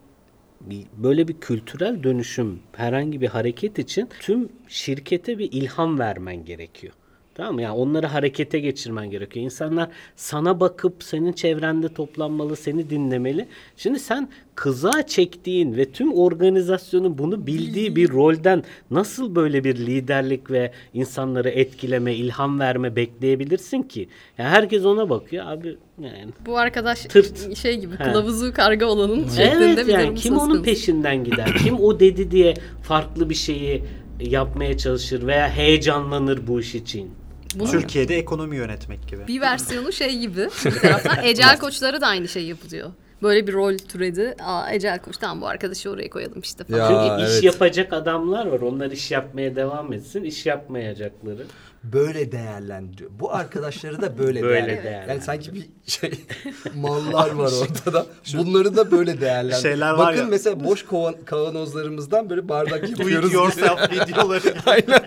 böyle 0.96 1.28
bir 1.28 1.40
kültürel 1.40 2.02
dönüşüm 2.02 2.60
herhangi 2.72 3.20
bir 3.20 3.28
hareket 3.28 3.78
için 3.78 4.08
tüm 4.20 4.48
şirkete 4.68 5.38
bir 5.38 5.52
ilham 5.52 5.98
vermen 5.98 6.44
gerekiyor. 6.44 6.92
Tamam 7.40 7.54
mı? 7.54 7.62
Yani 7.62 7.74
onları 7.74 8.06
harekete 8.06 8.60
geçirmen 8.60 9.10
gerekiyor. 9.10 9.44
İnsanlar 9.44 9.88
sana 10.16 10.60
bakıp 10.60 11.02
senin 11.02 11.32
çevrende 11.32 11.88
toplanmalı, 11.88 12.56
seni 12.56 12.90
dinlemeli. 12.90 13.46
Şimdi 13.76 13.98
sen 13.98 14.28
kıza 14.54 15.06
çektiğin 15.06 15.76
ve 15.76 15.90
tüm 15.90 16.12
organizasyonun 16.12 17.18
bunu 17.18 17.46
bildiği 17.46 17.96
bir 17.96 18.10
rolden 18.10 18.64
nasıl 18.90 19.34
böyle 19.34 19.64
bir 19.64 19.76
liderlik 19.76 20.50
ve 20.50 20.72
insanları 20.94 21.48
etkileme, 21.48 22.14
ilham 22.14 22.60
verme 22.60 22.96
bekleyebilirsin 22.96 23.82
ki? 23.82 24.08
Yani 24.38 24.48
herkes 24.48 24.84
ona 24.84 25.10
bakıyor 25.10 25.46
abi 25.46 25.76
yani 26.00 26.32
Bu 26.46 26.58
arkadaş 26.58 27.00
Tırt. 27.04 27.56
şey 27.56 27.80
gibi 27.80 27.94
He. 27.98 28.04
kılavuzu 28.04 28.52
karga 28.52 28.86
olanın 28.86 29.28
şeklinde 29.28 29.64
Evet 29.64 29.86
bir 29.86 29.92
yani 29.92 30.14
kim 30.14 30.38
onun 30.38 30.62
peşinden 30.62 31.24
gider? 31.24 31.54
kim 31.64 31.80
o 31.80 32.00
dedi 32.00 32.30
diye 32.30 32.54
farklı 32.82 33.30
bir 33.30 33.34
şeyi 33.34 33.82
yapmaya 34.20 34.78
çalışır 34.78 35.26
veya 35.26 35.48
heyecanlanır 35.48 36.46
bu 36.46 36.60
iş 36.60 36.74
için? 36.74 37.10
Bunun 37.54 37.70
Türkiye'de 37.70 38.16
ekonomi 38.18 38.56
yönetmek 38.56 39.08
gibi. 39.08 39.26
bir 39.26 39.40
versiyonu 39.40 39.92
şey 39.92 40.18
gibi 40.18 40.48
bir 40.64 40.70
taraftan 40.78 41.24
ecel 41.24 41.58
koçları 41.58 42.00
da 42.00 42.06
aynı 42.06 42.28
şey 42.28 42.44
yapılıyor. 42.44 42.90
Böyle 43.22 43.46
bir 43.46 43.52
rol 43.52 43.78
türedi. 43.78 44.34
Aa 44.44 44.72
ecel 44.72 44.98
koç 44.98 45.16
tamam 45.16 45.40
bu 45.40 45.46
arkadaşı 45.46 45.90
oraya 45.90 46.10
koyalım 46.10 46.40
işte 46.40 46.64
falan. 46.64 46.78
Ya, 46.78 46.88
Çünkü 47.16 47.24
iş 47.30 47.32
evet. 47.34 47.44
yapacak 47.44 47.92
adamlar 47.92 48.46
var. 48.46 48.60
Onlar 48.60 48.90
iş 48.90 49.10
yapmaya 49.10 49.56
devam 49.56 49.92
etsin. 49.92 50.24
İş 50.24 50.46
yapmayacakları. 50.46 51.46
böyle 51.84 52.32
değerlendiriyor. 52.32 53.10
Bu 53.20 53.34
arkadaşları 53.34 54.02
da 54.02 54.18
böyle, 54.18 54.42
Böyle 54.42 54.54
değerlendiriyor. 54.54 54.84
değerlendiriyor. 54.84 55.08
Yani 55.14 55.20
sanki 55.22 55.54
bir 55.54 55.66
şey 55.86 56.10
mallar 56.74 57.30
var 57.30 57.52
ortada. 57.62 58.06
Bunları 58.34 58.76
da 58.76 58.90
böyle 58.90 59.20
değerlendiriyor. 59.20 59.62
Şeyler 59.62 59.90
var 59.90 59.98
Bakın 59.98 60.18
ya. 60.22 60.26
mesela 60.30 60.64
boş 60.64 60.84
kovan, 60.86 61.14
kavanozlarımızdan 61.24 62.30
böyle 62.30 62.48
bardak 62.48 62.82
Do 62.82 62.86
it 62.86 62.98
yapıyoruz. 62.98 63.32
yourself 63.32 63.92
videoları. 64.08 64.54
Aynen. 64.66 65.02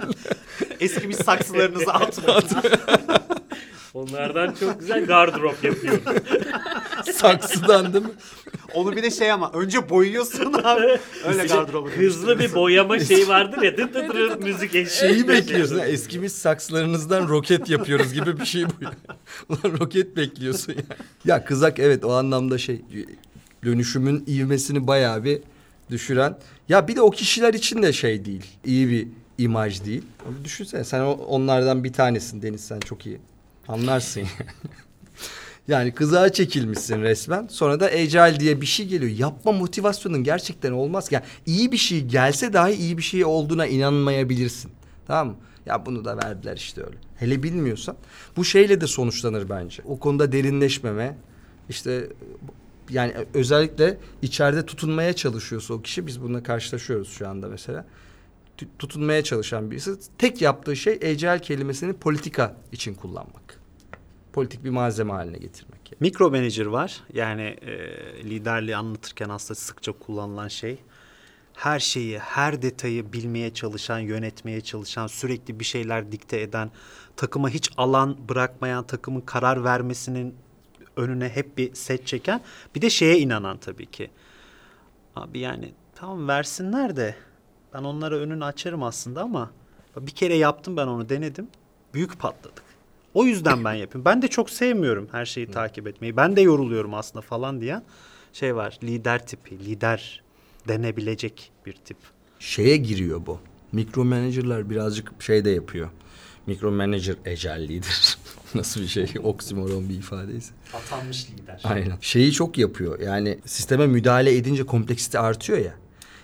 Eskimiş 0.84 1.18
saksılarınızı 1.18 1.94
atmayın. 1.94 2.44
Onlardan 3.94 4.56
çok 4.60 4.80
güzel 4.80 5.06
gardırop 5.06 5.64
yapıyor. 5.64 6.00
Saksıdan 7.14 7.94
değil 7.94 8.06
mi? 8.06 8.12
Onu 8.74 8.96
bir 8.96 9.04
de 9.04 9.12
şey 9.12 9.32
ama 9.32 9.52
önce 9.54 9.90
boyuyorsun 9.90 10.54
abi. 10.64 10.82
Öyle 11.28 11.46
gardırobu. 11.48 11.90
Hızlı 11.90 12.40
bir 12.40 12.54
boyama 12.56 13.00
şeyi 13.00 13.28
vardır 13.28 13.62
ya. 13.62 13.78
Dıt 13.78 13.94
dıt 13.94 14.14
dıt 14.14 14.40
müzik 14.44 14.76
eşliği. 14.76 15.14
Şeyi 15.14 15.28
bekliyorsun. 15.28 15.80
ha, 15.80 15.86
Eskimiş 15.86 16.32
saksılarınızdan 16.32 17.28
roket 17.28 17.70
yapıyoruz 17.70 18.14
gibi 18.14 18.40
bir 18.40 18.46
şey 18.46 18.66
bu. 18.66 18.74
ya. 18.84 18.92
Ulan 19.50 19.80
roket 19.80 20.18
bekliyorsun 20.18 20.74
ya. 20.74 20.84
Ya 21.26 21.46
kızak 21.46 21.80
evet 21.80 22.06
o 22.06 22.14
anlamda 22.14 22.58
şey 22.58 22.82
dönüşümün 23.66 24.24
ivmesini 24.28 24.88
bayağı 24.88 25.24
bir 25.24 25.40
düşüren. 25.92 26.38
Ya 26.70 26.88
bir 26.88 26.96
de 26.96 27.02
o 27.02 27.12
kişiler 27.12 27.54
için 27.54 27.84
de 27.84 27.94
şey 27.94 28.26
değil. 28.26 28.46
İyi 28.66 28.90
bir 28.90 29.08
imaj 29.38 29.86
değil. 29.86 30.04
Düşünsene 30.44 30.84
sen 30.84 31.02
onlardan 31.02 31.84
bir 31.84 31.94
tanesin 31.94 32.42
Deniz 32.42 32.62
sen 32.62 32.80
çok 32.80 33.06
iyi 33.06 33.20
anlarsın. 33.68 34.20
yani. 34.20 34.32
yani 35.68 35.94
kızağa 35.94 36.34
çekilmişsin 36.34 37.02
resmen. 37.02 37.48
Sonra 37.48 37.80
da 37.80 37.86
agile 37.86 38.40
diye 38.40 38.62
bir 38.62 38.66
şey 38.66 38.88
geliyor. 38.88 39.12
Yapma 39.12 39.52
motivasyonun 39.52 40.24
gerçekten 40.24 40.72
olmaz. 40.72 41.08
Yani 41.12 41.24
iyi 41.46 41.72
bir 41.72 41.78
şey 41.78 42.06
gelse 42.06 42.54
dahi 42.54 42.74
iyi 42.74 42.98
bir 42.98 43.04
şey 43.04 43.26
olduğuna 43.26 43.68
inanmayabilirsin. 43.68 44.72
Tamam 45.08 45.28
mı? 45.28 45.36
Ya 45.66 45.86
bunu 45.86 46.06
da 46.06 46.18
verdiler 46.18 46.58
işte 46.58 46.82
öyle. 46.82 46.98
Hele 47.16 47.44
bilmiyorsan 47.44 47.96
bu 48.38 48.46
şeyle 48.46 48.82
de 48.82 48.88
sonuçlanır 48.88 49.50
bence. 49.50 49.84
O 49.86 50.00
konuda 50.00 50.32
derinleşmeme 50.32 51.18
işte 51.70 52.10
yani 52.90 53.14
özellikle 53.34 53.98
içeride 54.22 54.66
tutunmaya 54.66 55.14
çalışıyorsa 55.14 55.74
o 55.74 55.82
kişi 55.82 56.08
biz 56.08 56.22
bununla 56.22 56.44
karşılaşıyoruz 56.44 57.10
şu 57.10 57.28
anda 57.30 57.48
mesela. 57.48 57.86
Tu- 58.58 58.68
Tutunmaya 58.80 59.24
çalışan 59.24 59.72
birisi 59.72 59.92
tek 60.18 60.42
yaptığı 60.42 60.76
şey 60.76 60.94
agile 60.94 61.40
kelimesini 61.42 61.94
politika 61.94 62.56
için 62.72 62.94
kullanmak. 62.94 63.60
Politik 64.34 64.64
bir 64.64 64.70
malzeme 64.70 65.14
haline 65.14 65.38
getirmek. 65.38 65.92
yani. 65.92 65.98
Mikro 66.00 66.30
manager 66.32 66.66
var. 66.66 67.02
Yani 67.14 67.42
e, 67.42 67.74
liderliği 68.24 68.76
anlatırken 68.76 69.30
aslında 69.30 69.56
sıkça 69.60 69.92
kullanılan 69.92 70.48
şey. 70.48 70.78
Her 71.54 71.80
şeyi, 71.80 72.20
her 72.20 72.62
detayı 72.62 73.14
bilmeye 73.14 73.54
çalışan, 73.54 74.00
yönetmeye 74.00 74.62
çalışan, 74.62 75.08
sürekli 75.08 75.60
bir 75.60 75.66
şeyler 75.66 76.12
dikte 76.12 76.42
eden, 76.42 76.72
takıma 77.16 77.50
hiç 77.50 77.70
alan 77.78 78.18
bırakmayan, 78.30 78.88
takımın 78.88 79.22
karar 79.22 79.64
vermesinin 79.64 80.36
önüne 80.98 81.30
hep 81.30 81.58
bir 81.58 81.74
set 81.76 82.08
çeken. 82.08 82.42
Bir 82.76 82.82
de 82.82 82.90
şeye 82.90 83.20
inanan 83.20 83.58
tabii 83.58 83.86
ki. 83.86 84.10
Abi 85.16 85.40
yani 85.40 85.74
tamam 85.96 86.28
versinler 86.28 86.96
de 86.96 87.16
ben 87.74 87.84
onlara 87.84 88.16
önünü 88.16 88.46
açarım 88.46 88.84
aslında 88.84 89.22
ama 89.22 89.52
bir 89.98 90.12
kere 90.12 90.36
yaptım 90.36 90.78
ben 90.78 90.88
onu 90.88 91.10
denedim. 91.10 91.48
Büyük 91.94 92.20
patladık. 92.20 92.64
O 93.14 93.26
yüzden 93.26 93.66
ben 93.66 93.74
yapıyorum. 93.74 94.06
Ben 94.06 94.22
de 94.22 94.28
çok 94.28 94.50
sevmiyorum 94.50 95.08
her 95.12 95.26
şeyi 95.26 95.52
takip 95.52 95.88
etmeyi. 95.88 96.18
Ben 96.18 96.36
de 96.36 96.42
yoruluyorum 96.42 96.94
aslında 96.94 97.22
falan 97.22 97.62
diyen 97.62 97.84
şey 98.34 98.56
var. 98.56 98.80
Lider 98.84 99.28
tipi, 99.28 99.60
lider 99.60 100.24
denebilecek 100.68 101.52
bir 101.66 101.74
tip. 101.74 101.98
Şeye 102.40 102.78
giriyor 102.78 103.26
bu. 103.26 103.40
Mikro 103.72 104.06
manager'lar 104.06 104.70
birazcık 104.70 105.24
şey 105.24 105.46
de 105.46 105.50
yapıyor. 105.50 105.90
Mikro 106.48 106.72
manager 106.72 107.16
ecellidir. 107.26 108.18
Nasıl 108.56 108.82
bir 108.82 108.88
şey? 108.88 109.08
Oksimoron 109.24 109.90
bir 109.90 109.96
ifadeyse. 109.96 110.54
Atanmış 110.74 111.30
lider. 111.30 111.62
Aynen. 111.64 111.98
Şeyi 112.02 112.32
çok 112.32 112.58
yapıyor. 112.58 113.00
Yani 113.00 113.40
sisteme 113.46 113.88
müdahale 113.88 114.36
edince 114.36 114.64
kompleksite 114.64 115.20
artıyor 115.20 115.60
ya. 115.60 115.74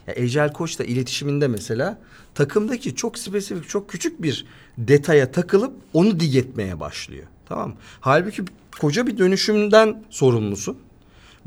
Ya 0.09 0.15
Ecel 0.15 0.53
Koç 0.53 0.79
iletişiminde 0.79 1.47
mesela 1.47 1.99
takımdaki 2.35 2.95
çok 2.95 3.19
spesifik, 3.19 3.69
çok 3.69 3.89
küçük 3.89 4.21
bir 4.21 4.45
detaya 4.77 5.31
takılıp 5.31 5.73
onu 5.93 6.19
dig 6.19 6.35
etmeye 6.35 6.79
başlıyor. 6.79 7.27
Tamam 7.45 7.69
mı? 7.69 7.75
Halbuki 7.99 8.43
koca 8.79 9.07
bir 9.07 9.17
dönüşümden 9.17 10.03
sorumlusun. 10.09 10.77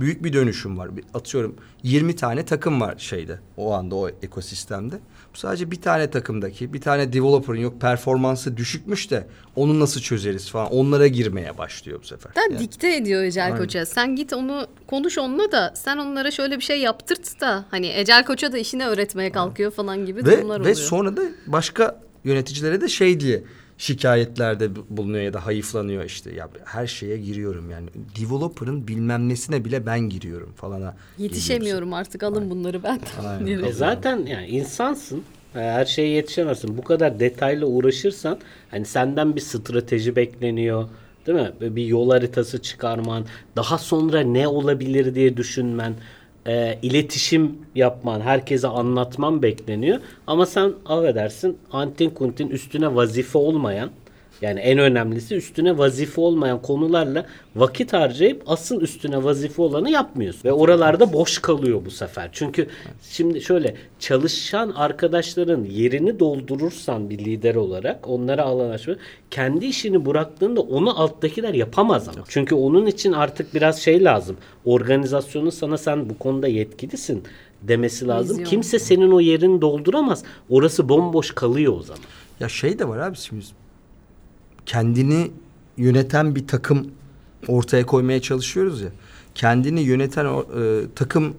Büyük 0.00 0.24
bir 0.24 0.32
dönüşüm 0.32 0.78
var. 0.78 0.90
Atıyorum 1.14 1.56
20 1.82 2.16
tane 2.16 2.44
takım 2.44 2.80
var 2.80 2.94
şeyde 2.98 3.38
o 3.56 3.74
anda 3.74 3.94
o 3.96 4.08
ekosistemde. 4.08 4.98
Bu 5.34 5.38
sadece 5.38 5.70
bir 5.70 5.80
tane 5.80 6.10
takımdaki 6.10 6.72
bir 6.72 6.80
tane 6.80 7.12
developer'ın 7.12 7.58
yok 7.58 7.80
performansı 7.80 8.56
düşükmüş 8.56 9.10
de 9.10 9.26
onu 9.56 9.80
nasıl 9.80 10.00
çözeriz 10.00 10.50
falan 10.50 10.72
onlara 10.72 11.06
girmeye 11.06 11.58
başlıyor 11.58 12.00
bu 12.02 12.06
sefer. 12.06 12.32
Yani- 12.36 12.58
dikte 12.58 12.96
ediyor 12.96 13.22
Ecel 13.22 13.44
Aynen. 13.44 13.56
Koç'a. 13.58 13.86
Sen 13.86 14.16
git 14.16 14.32
onu 14.32 14.66
konuş 14.86 15.18
onunla 15.18 15.52
da 15.52 15.72
sen 15.76 15.96
onlara 15.96 16.30
şöyle 16.30 16.56
bir 16.56 16.62
şey 16.64 16.80
yaptırt 16.80 17.40
da 17.40 17.64
hani 17.70 17.92
Ecel 17.96 18.24
Koç'a 18.24 18.52
da 18.52 18.58
işini 18.58 18.86
öğretmeye 18.86 19.32
kalkıyor 19.32 19.70
falan 19.70 20.06
gibi 20.06 20.24
Ve, 20.26 20.36
durumlar 20.38 20.58
ve 20.58 20.62
oluyor. 20.62 20.76
sonra 20.76 21.16
da 21.16 21.22
başka 21.46 22.00
yöneticilere 22.24 22.80
de 22.80 22.88
şey 22.88 23.20
diye 23.20 23.42
şikayetlerde 23.78 24.76
bu- 24.76 24.86
bulunuyor 24.90 25.24
ya 25.24 25.32
da 25.32 25.46
hayıflanıyor 25.46 26.04
işte. 26.04 26.34
Ya 26.34 26.48
her 26.64 26.86
şeye 26.86 27.16
giriyorum 27.18 27.70
yani. 27.70 27.88
Developer'ın 28.20 28.88
bilmem 28.88 29.28
nesine 29.28 29.64
bile 29.64 29.86
ben 29.86 30.00
giriyorum 30.00 30.52
falana. 30.56 30.94
Yetişemiyorum 31.18 31.92
artık 31.94 32.22
alın 32.22 32.50
bunları 32.50 32.82
ben. 32.82 33.00
Aynen. 33.26 33.62
E 33.64 33.72
zaten 33.72 34.26
yani 34.26 34.46
insansın. 34.46 35.22
E, 35.54 35.58
Her 35.58 35.84
şeye 35.84 36.08
yetişemezsin. 36.08 36.78
Bu 36.78 36.84
kadar 36.84 37.20
detaylı 37.20 37.66
uğraşırsan 37.66 38.38
hani 38.70 38.84
senden 38.84 39.36
bir 39.36 39.40
strateji 39.40 40.16
bekleniyor. 40.16 40.88
Değil 41.26 41.38
mi? 41.38 41.76
Bir 41.76 41.86
yol 41.86 42.10
haritası 42.10 42.62
çıkarman, 42.62 43.26
daha 43.56 43.78
sonra 43.78 44.20
ne 44.20 44.48
olabilir 44.48 45.14
diye 45.14 45.36
düşünmen, 45.36 45.94
e, 46.46 46.78
iletişim 46.82 47.56
yapman, 47.74 48.20
herkese 48.20 48.68
anlatman 48.68 49.42
bekleniyor. 49.42 49.98
Ama 50.26 50.46
sen 50.46 50.72
affedersin 50.86 51.58
antin 51.72 52.10
kuntin 52.10 52.48
üstüne 52.48 52.94
vazife 52.94 53.38
olmayan 53.38 53.90
yani 54.42 54.60
en 54.60 54.78
önemlisi 54.78 55.34
üstüne 55.34 55.78
vazife 55.78 56.20
olmayan 56.20 56.62
konularla 56.62 57.26
vakit 57.56 57.92
harcayıp 57.92 58.42
asıl 58.46 58.80
üstüne 58.80 59.24
vazife 59.24 59.62
olanı 59.62 59.90
yapmıyorsun. 59.90 60.44
Ve 60.44 60.52
oralarda 60.52 61.12
boş 61.12 61.38
kalıyor 61.38 61.84
bu 61.84 61.90
sefer. 61.90 62.28
Çünkü 62.32 62.66
şimdi 63.02 63.40
şöyle 63.40 63.74
çalışan 63.98 64.70
arkadaşların 64.70 65.64
yerini 65.64 66.20
doldurursan 66.20 67.10
bir 67.10 67.18
lider 67.18 67.54
olarak 67.54 68.08
onlara 68.08 68.42
alan 68.42 68.70
açma 68.70 68.94
kendi 69.30 69.66
işini 69.66 70.06
bıraktığında 70.06 70.60
onu 70.60 71.00
alttakiler 71.00 71.54
yapamaz 71.54 72.08
ama. 72.08 72.24
Çünkü 72.28 72.54
onun 72.54 72.86
için 72.86 73.12
artık 73.12 73.54
biraz 73.54 73.78
şey 73.82 74.04
lazım. 74.04 74.36
Organizasyonun 74.64 75.50
sana 75.50 75.78
sen 75.78 76.10
bu 76.10 76.18
konuda 76.18 76.48
yetkilisin 76.48 77.22
demesi 77.62 78.08
lazım. 78.08 78.36
Vizyon. 78.36 78.50
Kimse 78.50 78.78
senin 78.78 79.10
o 79.10 79.20
yerini 79.20 79.60
dolduramaz. 79.60 80.24
Orası 80.50 80.88
bomboş 80.88 81.30
kalıyor 81.30 81.76
o 81.78 81.82
zaman. 81.82 82.02
Ya 82.40 82.48
şey 82.48 82.78
de 82.78 82.88
var 82.88 82.98
abi 82.98 83.16
şimdi 83.16 83.44
kendini 84.66 85.30
yöneten 85.76 86.34
bir 86.34 86.46
takım 86.46 86.90
ortaya 87.48 87.86
koymaya 87.86 88.22
çalışıyoruz 88.22 88.80
ya. 88.80 88.88
Kendini 89.34 89.80
yöneten 89.80 90.26
e, 90.26 90.40
takım 90.94 91.34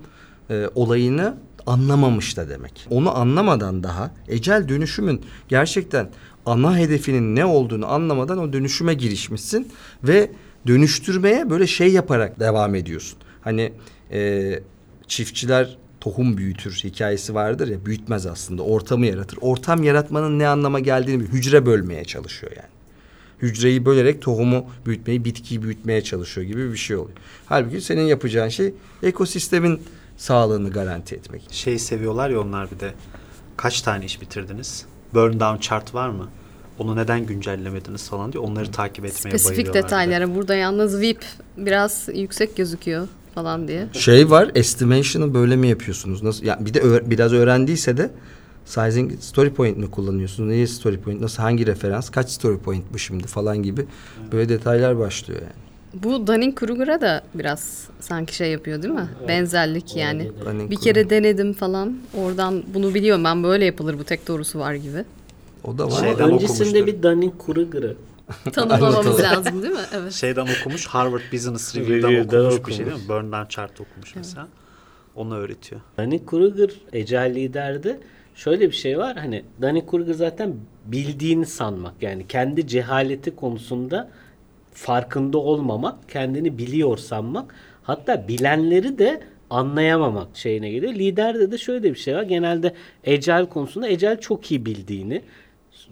e, 0.50 0.70
olayını 0.76 1.38
anlamamış 1.66 2.38
da 2.38 2.50
demek. 2.50 2.88
Onu 2.90 3.18
anlamadan 3.18 3.84
daha 3.84 4.12
ecel 4.28 4.70
dönüşümün 4.70 5.22
gerçekten 5.48 6.10
ana 6.46 6.78
hedefinin 6.78 7.36
ne 7.36 7.46
olduğunu 7.46 7.92
anlamadan 7.92 8.38
o 8.38 8.54
dönüşüme 8.54 8.94
girişmişsin 8.94 9.68
ve 10.04 10.32
dönüştürmeye 10.68 11.50
böyle 11.50 11.68
şey 11.68 11.92
yaparak 11.92 12.40
devam 12.40 12.76
ediyorsun. 12.76 13.20
Hani 13.42 13.74
e, 14.12 14.60
çiftçiler 15.08 15.78
tohum 16.02 16.38
büyütür 16.38 16.82
hikayesi 16.84 17.36
vardır 17.36 17.68
ya 17.68 17.86
büyütmez 17.86 18.26
aslında 18.26 18.64
ortamı 18.64 19.06
yaratır. 19.06 19.38
Ortam 19.42 19.84
yaratmanın 19.84 20.40
ne 20.40 20.48
anlama 20.48 20.80
geldiğini 20.80 21.24
bir 21.24 21.28
hücre 21.28 21.66
bölmeye 21.66 22.06
çalışıyor 22.06 22.52
yani. 22.56 22.73
Hücreyi 23.44 23.86
bölerek 23.86 24.22
tohumu 24.22 24.66
büyütmeyi, 24.86 25.26
bitkiyi 25.26 25.64
büyütmeye 25.64 26.04
çalışıyor 26.04 26.48
gibi 26.48 26.72
bir 26.72 26.78
şey 26.78 26.96
oluyor. 26.96 27.18
Halbuki 27.46 27.82
senin 27.82 28.02
yapacağın 28.02 28.50
şey 28.50 28.74
ekosistemin 29.04 29.82
sağlığını 30.18 30.72
garanti 30.72 31.16
etmek. 31.16 31.48
Şey 31.52 31.80
seviyorlar 31.80 32.30
ya 32.30 32.42
onlar 32.42 32.72
bir 32.72 32.80
de. 32.80 32.94
Kaç 33.58 33.82
tane 33.82 34.06
iş 34.06 34.22
bitirdiniz? 34.22 34.86
Burn 35.14 35.40
down 35.40 35.58
chart 35.60 35.94
var 35.94 36.10
mı? 36.10 36.30
Onu 36.80 36.96
neden 36.96 37.26
güncellemediniz 37.26 38.10
falan 38.10 38.34
diye 38.34 38.44
onları 38.44 38.72
takip 38.72 39.06
etmeye 39.06 39.30
Spesifik 39.30 39.50
bayılıyorlar. 39.58 39.82
de. 39.84 39.86
detaylara 39.86 40.36
burada 40.36 40.56
yalnız 40.56 41.02
VIP 41.02 41.26
biraz 41.58 42.10
yüksek 42.14 42.58
gözüküyor 42.58 43.08
falan 43.36 43.68
diye. 43.68 43.88
Şey 43.94 44.30
var, 44.30 44.52
estimation'ı 44.56 45.34
böyle 45.34 45.56
mi 45.56 45.68
yapıyorsunuz? 45.68 46.24
Nasıl? 46.24 46.46
Ya 46.46 46.58
bir 46.62 46.74
de 46.74 47.10
biraz 47.10 47.34
öğrendiyse 47.34 47.98
de 47.98 48.12
sizing 48.66 49.12
story 49.22 49.54
point 49.54 49.78
mi 49.78 49.92
kullanıyorsunuz? 49.92 50.50
Neyi 50.50 50.68
story 50.68 50.98
point? 50.98 51.22
Nasıl 51.22 51.44
hangi 51.44 51.66
referans? 51.66 52.10
Kaç 52.10 52.30
story 52.30 52.58
point 52.58 52.84
bu 52.94 53.00
şimdi 53.00 53.28
falan 53.28 53.64
gibi 53.64 53.86
böyle 54.32 54.50
detaylar 54.50 55.00
başlıyor 55.00 55.42
yani. 55.42 55.54
Bu 56.04 56.28
Dunning-Kruger'a 56.28 57.02
da 57.02 57.24
biraz 57.36 57.88
sanki 58.00 58.36
şey 58.36 58.52
yapıyor 58.52 58.84
değil 58.84 58.94
mi? 58.94 59.08
Benzerlik 59.28 59.96
yani. 59.96 60.32
Bir 60.70 60.76
kere 60.76 61.10
denedim 61.10 61.54
falan. 61.54 61.98
Oradan 62.18 62.64
bunu 62.74 62.94
biliyorum 62.94 63.24
ben 63.24 63.44
böyle 63.44 63.66
yapılır 63.66 64.00
bu 64.00 64.04
tek 64.04 64.28
doğrusu 64.28 64.60
var 64.60 64.74
gibi. 64.74 65.06
O 65.64 65.78
da 65.78 65.86
var. 65.92 66.00
Şeyden 66.00 66.32
öncesinde 66.32 66.82
okumuştur. 66.82 66.88
bir 66.88 67.04
Dunning-Kruger'ı 67.04 67.96
Tanımlamamız 68.54 69.20
lazım 69.20 69.62
değil 69.64 69.74
mi? 69.74 69.80
Evet. 69.94 70.14
Şeyden 70.14 70.48
okumuş 70.60 70.88
Harvard 70.88 71.22
Business 71.34 71.76
Review'dan 71.76 72.10
Review'dan 72.10 72.40
okumuş, 72.46 72.56
bir 72.56 72.60
okumuş. 72.62 72.78
şey 72.78 72.86
değil 72.86 72.98
mi? 72.98 73.04
Burn 73.10 73.32
down 73.32 73.48
chart 73.50 73.82
okumuş 73.82 74.16
mesela. 74.16 74.48
Onu 75.16 75.36
öğretiyor. 75.38 75.82
Dunning-Kruger 75.98 76.72
Ecel 76.94 77.36
liderde 77.36 78.00
şöyle 78.36 78.68
bir 78.68 78.76
şey 78.76 78.98
var. 78.98 79.18
Hani 79.18 79.44
Dunning-Kruger 79.62 80.14
zaten 80.14 80.54
bildiğini 80.86 81.46
sanmak. 81.46 81.94
Yani 82.02 82.28
kendi 82.28 82.68
cehaleti 82.68 83.36
konusunda 83.36 84.10
farkında 84.72 85.38
olmamak, 85.38 86.10
kendini 86.10 86.58
biliyor 86.58 86.98
sanmak. 86.98 87.56
Hatta 87.84 88.28
bilenleri 88.28 88.98
de 88.98 89.22
anlayamamak 89.50 90.38
şeyine 90.38 90.70
geliyor. 90.70 90.94
Liderde 90.94 91.52
de 91.52 91.58
şöyle 91.58 91.92
bir 91.92 92.00
şey 92.00 92.16
var. 92.16 92.24
Genelde 92.24 92.74
Ecel 93.04 93.46
konusunda 93.46 93.88
Ecel 93.88 94.20
çok 94.20 94.52
iyi 94.52 94.66
bildiğini 94.66 95.22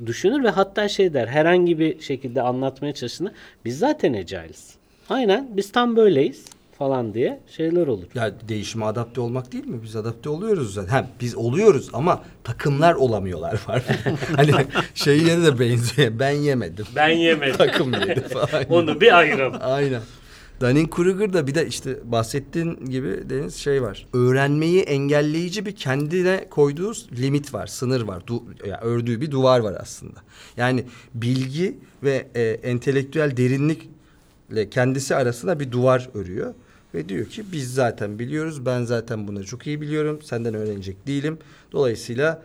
düşünür 0.06 0.44
ve 0.44 0.50
hatta 0.50 0.88
şey 0.88 1.14
der 1.14 1.28
herhangi 1.28 1.80
bir 1.80 2.02
şekilde 2.02 2.42
anlatmaya 2.42 2.94
çalıştığında 2.94 3.32
biz 3.66 3.80
zaten 3.80 4.14
Ecel'iz. 4.14 4.76
Aynen 5.10 5.48
biz 5.58 5.72
tam 5.72 5.96
böyleyiz 5.96 6.46
falan 6.82 7.14
diye 7.14 7.40
şeyler 7.48 7.88
olur. 7.88 8.06
Ya 8.16 8.32
değişime 8.50 8.86
adapte 8.86 9.22
olmak 9.22 9.52
değil 9.52 9.66
mi? 9.66 9.84
Biz 9.84 9.96
adapte 9.96 10.30
oluyoruz 10.30 10.74
zaten. 10.74 10.94
Hem 10.94 11.08
biz 11.22 11.36
oluyoruz 11.36 11.90
ama 11.94 12.24
takımlar 12.44 12.94
olamıyorlar 12.94 13.62
var. 13.68 13.84
hani 14.36 14.52
şey 14.94 15.18
yine 15.18 15.44
de 15.44 15.60
benziyor. 15.60 16.20
Ben 16.20 16.30
yemedim. 16.32 16.86
Ben 16.96 17.10
yemedim. 17.10 17.56
Takım 17.58 17.94
yedi 17.94 18.22
falan. 18.30 18.66
Onu 18.70 19.02
bir 19.02 19.18
ayıralım. 19.18 19.60
Aynen. 19.62 20.02
Dunning-Kruger'da 20.62 21.48
bir 21.48 21.56
de 21.56 21.68
işte 21.68 21.98
bahsettiğin 22.12 22.86
gibi 22.86 23.30
Deniz 23.30 23.56
şey 23.56 23.82
var. 23.82 24.08
Öğrenmeyi 24.14 24.82
engelleyici 24.82 25.66
bir 25.66 25.76
kendine 25.76 26.46
koyduğu 26.50 26.92
limit 27.18 27.54
var, 27.54 27.68
sınır 27.68 28.02
var. 28.02 28.28
Du, 28.28 28.44
yani 28.66 28.82
ördüğü 28.82 29.22
bir 29.22 29.32
duvar 29.32 29.60
var 29.60 29.76
aslında. 29.82 30.20
Yani 30.58 30.84
bilgi 31.14 31.78
ve 32.04 32.28
e, 32.36 32.42
entelektüel 32.44 33.38
derinlikle 33.38 34.70
kendisi 34.70 35.16
arasında 35.16 35.60
bir 35.60 35.72
duvar 35.72 36.10
örüyor. 36.14 36.54
Ve 36.94 37.10
diyor 37.10 37.26
ki 37.26 37.44
biz 37.52 37.74
zaten 37.74 38.20
biliyoruz, 38.20 38.66
ben 38.66 38.84
zaten 38.84 39.28
bunu 39.28 39.46
çok 39.46 39.68
iyi 39.68 39.82
biliyorum, 39.82 40.20
senden 40.24 40.54
öğrenecek 40.54 41.08
değilim. 41.08 41.38
Dolayısıyla 41.72 42.42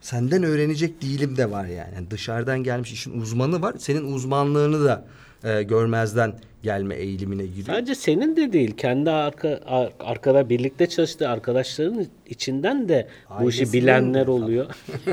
senden 0.00 0.42
öğrenecek 0.42 1.02
değilim 1.02 1.36
de 1.36 1.50
var 1.50 1.64
yani. 1.64 1.94
Yani 1.94 2.10
dışarıdan 2.10 2.62
gelmiş 2.62 2.92
işin 2.92 3.20
uzmanı 3.20 3.62
var. 3.62 3.74
Senin 3.78 4.12
uzmanlığını 4.12 4.84
da 4.84 5.04
e, 5.44 5.62
görmezden 5.62 6.34
gelme 6.62 6.94
eğilimine 6.94 7.46
giriyor. 7.46 7.66
Sadece 7.66 7.94
senin 7.94 8.36
de 8.36 8.52
değil, 8.52 8.76
kendi 8.76 9.10
arka, 9.10 9.60
ar- 9.66 9.92
arkada 10.00 10.48
birlikte 10.48 10.88
çalıştığı 10.88 11.28
arkadaşların 11.28 12.06
içinden 12.26 12.88
de 12.88 13.08
bu 13.40 13.50
işi 13.50 13.72
bilenler 13.72 14.26
oluyor. 14.26 14.66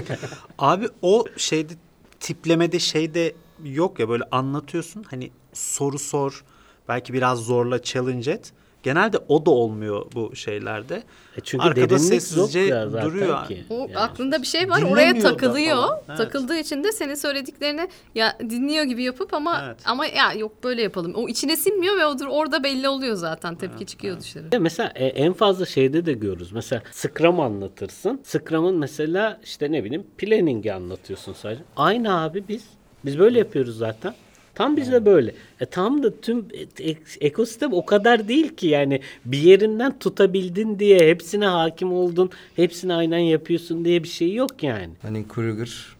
Abi 0.59 0.87
o 1.01 1.25
şeyde 1.37 1.73
tiplemede 2.19 2.79
şeyde 2.79 3.33
yok 3.63 3.99
ya 3.99 4.09
böyle 4.09 4.23
anlatıyorsun 4.31 5.03
hani 5.03 5.31
soru 5.53 5.99
sor 5.99 6.43
belki 6.89 7.13
biraz 7.13 7.39
zorla 7.39 7.81
challenge 7.81 8.31
et. 8.31 8.53
Genelde 8.85 9.17
o 9.27 9.45
da 9.45 9.51
olmuyor 9.51 10.05
bu 10.15 10.35
şeylerde. 10.35 11.03
E 11.37 11.41
çünkü 11.43 11.63
Arkada 11.65 11.99
sessizce 11.99 12.59
yok 12.59 12.91
zaten 12.91 13.09
duruyor. 13.09 13.47
ki. 13.47 13.63
O 13.69 13.79
Yani. 13.79 13.97
aklında 13.97 14.41
bir 14.41 14.47
şey 14.47 14.69
var 14.69 14.77
Dinlemiyor 14.77 14.93
oraya 14.93 15.19
takılıyor. 15.19 15.83
Evet. 16.07 16.17
Takıldığı 16.17 16.57
için 16.57 16.83
de 16.83 16.91
senin 16.91 17.15
söylediklerini 17.15 17.87
ya 18.15 18.37
dinliyor 18.39 18.83
gibi 18.83 19.03
yapıp 19.03 19.33
ama 19.33 19.61
Evet. 19.65 19.77
ama 19.85 20.05
ya 20.05 20.33
yok 20.33 20.63
böyle 20.63 20.81
yapalım. 20.81 21.13
O 21.15 21.27
içine 21.29 21.55
sinmiyor 21.57 21.97
ve 21.97 22.05
odur 22.05 22.25
orada 22.29 22.63
belli 22.63 22.89
oluyor 22.89 23.15
zaten. 23.15 23.55
Tepki 23.55 23.85
çıkıyor 23.85 24.19
dışarı. 24.19 24.51
De 24.51 24.59
Mesela 24.59 24.91
e, 24.95 25.05
en 25.05 25.33
fazla 25.33 25.65
şeyde 25.65 26.05
de 26.05 26.13
görürüz. 26.13 26.51
Mesela 26.51 26.81
Scrum 26.91 27.39
anlatırsın. 27.39 28.21
Scrum'ın 28.23 28.75
mesela 28.75 29.39
işte 29.43 29.71
ne 29.71 29.83
bileyim 29.83 30.03
planning'i 30.17 30.73
anlatıyorsun 30.73 31.33
sadece. 31.33 31.61
Aynı 31.75 32.21
abi 32.21 32.43
biz. 32.47 32.63
Biz 33.05 33.19
böyle 33.19 33.39
yapıyoruz 33.39 33.77
zaten. 33.77 34.13
Tam 34.55 34.77
bizde 34.77 35.05
böyle. 35.05 35.33
E 35.59 35.65
tam 35.65 36.03
da 36.03 36.21
tüm 36.21 36.45
e- 36.79 36.89
e- 36.91 36.97
ekosistem 37.21 37.73
o 37.73 37.85
kadar 37.85 38.27
değil 38.27 38.55
ki 38.55 38.67
yani 38.67 39.01
bir 39.25 39.37
yerinden 39.37 39.99
tutabildin 39.99 40.79
diye 40.79 40.99
hepsine 41.09 41.45
hakim 41.45 41.93
oldun, 41.93 42.29
hepsini 42.55 42.93
aynen 42.93 43.17
yapıyorsun 43.17 43.85
diye 43.85 44.03
bir 44.03 44.07
şey 44.07 44.33
yok 44.33 44.63
yani. 44.63 44.89
Dunning-Kruger 45.03 45.95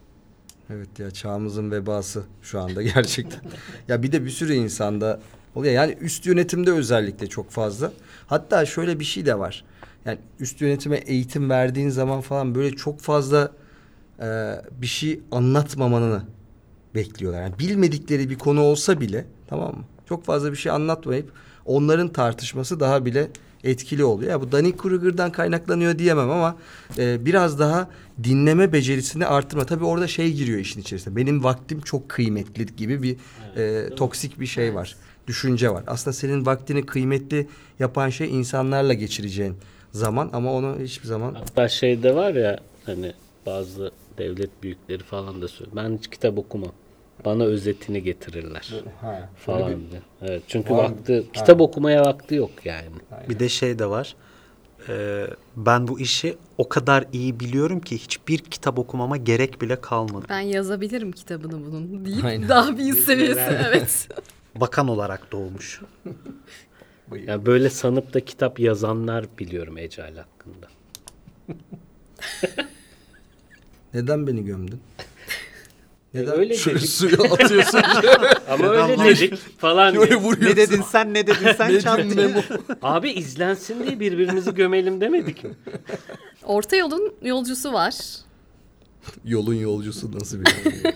evet 0.70 0.98
ya 0.98 1.10
çağımızın 1.10 1.70
vebası 1.70 2.22
şu 2.42 2.60
anda 2.60 2.82
gerçekten. 2.94 3.40
ya 3.88 4.02
bir 4.02 4.12
de 4.12 4.24
bir 4.24 4.30
sürü 4.30 4.52
insanda 4.54 5.20
oluyor. 5.54 5.74
Yani 5.74 5.96
üst 6.00 6.26
yönetimde 6.26 6.72
özellikle 6.72 7.26
çok 7.26 7.50
fazla. 7.50 7.92
Hatta 8.26 8.66
şöyle 8.66 9.00
bir 9.00 9.04
şey 9.04 9.26
de 9.26 9.38
var. 9.38 9.64
Yani 10.04 10.18
üst 10.40 10.60
yönetime 10.60 10.96
eğitim 10.96 11.50
verdiğin 11.50 11.88
zaman 11.88 12.20
falan 12.20 12.54
böyle 12.54 12.76
çok 12.76 13.00
fazla 13.00 13.52
e, 14.20 14.26
bir 14.82 14.86
şey 14.86 15.20
anlatmamanı 15.32 16.22
bekliyorlar. 16.96 17.42
Yani 17.42 17.58
bilmedikleri 17.58 18.30
bir 18.30 18.38
konu 18.38 18.60
olsa 18.60 19.00
bile 19.00 19.24
tamam 19.46 19.76
mı? 19.76 19.84
Çok 20.08 20.24
fazla 20.24 20.52
bir 20.52 20.56
şey 20.56 20.72
anlatmayıp 20.72 21.32
onların 21.64 22.08
tartışması 22.08 22.80
daha 22.80 23.04
bile 23.04 23.28
etkili 23.64 24.04
oluyor. 24.04 24.30
Ya 24.30 24.40
bu 24.40 24.44
Dunning-Kruger'dan 24.44 25.32
kaynaklanıyor 25.32 25.98
diyemem 25.98 26.30
ama 26.30 26.56
e, 26.98 27.24
biraz 27.24 27.58
daha 27.58 27.88
dinleme 28.24 28.72
becerisini 28.72 29.26
arttırma. 29.26 29.64
Tabii 29.64 29.84
orada 29.84 30.06
şey 30.06 30.32
giriyor 30.32 30.58
işin 30.58 30.80
içerisine. 30.80 31.16
Benim 31.16 31.44
vaktim 31.44 31.80
çok 31.80 32.08
kıymetli 32.08 32.76
gibi 32.76 33.02
bir 33.02 33.16
e, 33.56 33.94
toksik 33.94 34.40
bir 34.40 34.46
şey 34.46 34.74
var. 34.74 34.96
Düşünce 35.26 35.70
var. 35.70 35.84
Aslında 35.86 36.14
senin 36.14 36.46
vaktini 36.46 36.86
kıymetli 36.86 37.48
yapan 37.78 38.08
şey 38.08 38.38
insanlarla 38.38 38.94
geçireceğin 38.94 39.54
zaman 39.92 40.30
ama 40.32 40.52
onu 40.52 40.76
hiçbir 40.80 41.08
zaman 41.08 41.34
Hatta 41.34 41.68
şeyde 41.68 42.14
var 42.14 42.34
ya 42.34 42.60
hani 42.86 43.12
bazı 43.46 43.90
devlet 44.18 44.62
büyükleri 44.62 45.02
falan 45.02 45.42
da 45.42 45.48
söylüyor. 45.48 45.76
Ben 45.76 45.98
hiç 45.98 46.08
kitap 46.08 46.38
okumam. 46.38 46.72
Bana 47.24 47.44
özetini 47.44 48.02
getirirler. 48.02 48.74
ha, 49.00 49.28
falan 49.36 49.68
diye. 49.90 50.00
Evet, 50.22 50.42
çünkü 50.46 50.74
Var 50.74 50.84
vakti 50.84 51.26
kitap 51.32 51.60
okumaya 51.60 52.04
vakti 52.04 52.34
yok 52.34 52.50
yani. 52.64 52.96
Bir 53.28 53.38
de 53.38 53.48
şey 53.48 53.78
de 53.78 53.86
var. 53.86 54.16
Ee, 54.88 55.26
ben 55.56 55.88
bu 55.88 56.00
işi 56.00 56.36
o 56.58 56.68
kadar 56.68 57.04
iyi 57.12 57.40
biliyorum 57.40 57.80
ki 57.80 57.98
hiçbir 57.98 58.38
kitap 58.38 58.78
okumama 58.78 59.16
gerek 59.16 59.62
bile 59.62 59.80
kalmadı. 59.80 60.26
Ben 60.28 60.40
yazabilirim 60.40 61.12
kitabını 61.12 61.66
bunun 61.66 62.04
deyip 62.04 62.24
Aynen. 62.24 62.48
daha 62.48 62.78
bir 62.78 62.92
üst 62.92 63.06
seviyesi 63.06 63.40
evet. 63.40 64.08
Bakan 64.54 64.88
olarak 64.88 65.32
doğmuş. 65.32 65.80
Yani 67.26 67.46
böyle 67.46 67.70
sanıp 67.70 68.14
da 68.14 68.24
kitap 68.24 68.60
yazanlar 68.60 69.26
biliyorum 69.38 69.78
Ecel 69.78 70.16
hakkında. 70.16 70.68
Neden 73.94 74.26
beni 74.26 74.44
gömdün? 74.44 74.80
Neden 76.16 76.38
öyle 76.38 76.54
şöyle 76.54 76.78
dedik. 76.78 76.90
suya 76.90 77.32
atıyorsun? 77.32 77.80
Ama 78.50 78.68
öyle 78.68 79.04
dedik 79.04 79.34
falan 79.58 79.94
diye. 79.94 80.06
Şöyle 80.06 80.16
vuruyorsun. 80.16 80.46
ne 80.50 80.56
dedin 80.56 80.82
sen 80.92 81.14
ne 81.14 81.26
dedin 81.26 81.52
sen 81.56 81.78
çarptın. 81.78 82.34
Abi 82.82 83.10
izlensin 83.10 83.86
diye 83.86 84.00
birbirimizi 84.00 84.54
gömelim 84.54 85.00
demedik 85.00 85.44
mi? 85.44 85.50
Orta 86.44 86.76
yolun 86.76 87.14
yolcusu 87.22 87.72
var. 87.72 87.94
Yolun 89.24 89.54
yolcusu 89.54 90.12
nasıl 90.12 90.40
bir 90.40 90.50
şey? 90.50 90.82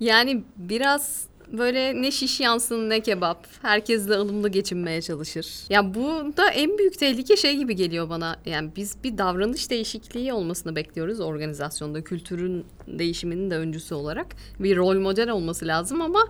Yani 0.00 0.42
biraz 0.56 1.20
böyle 1.58 2.02
ne 2.02 2.10
şiş 2.10 2.40
yansın 2.40 2.90
ne 2.90 3.00
kebap. 3.00 3.46
Herkesle 3.62 4.12
ılımlı 4.14 4.48
geçinmeye 4.48 5.02
çalışır. 5.02 5.46
Ya 5.70 5.94
bu 5.94 6.36
da 6.36 6.50
en 6.50 6.78
büyük 6.78 6.98
tehlike 6.98 7.36
şey 7.36 7.56
gibi 7.56 7.76
geliyor 7.76 8.10
bana. 8.10 8.36
Yani 8.46 8.70
biz 8.76 8.96
bir 9.04 9.18
davranış 9.18 9.70
değişikliği 9.70 10.32
olmasını 10.32 10.76
bekliyoruz 10.76 11.20
organizasyonda. 11.20 12.04
Kültürün 12.04 12.64
değişiminin 12.86 13.50
de 13.50 13.56
öncüsü 13.56 13.94
olarak. 13.94 14.26
Bir 14.58 14.76
rol 14.76 14.98
model 15.00 15.30
olması 15.30 15.66
lazım 15.66 16.00
ama 16.00 16.28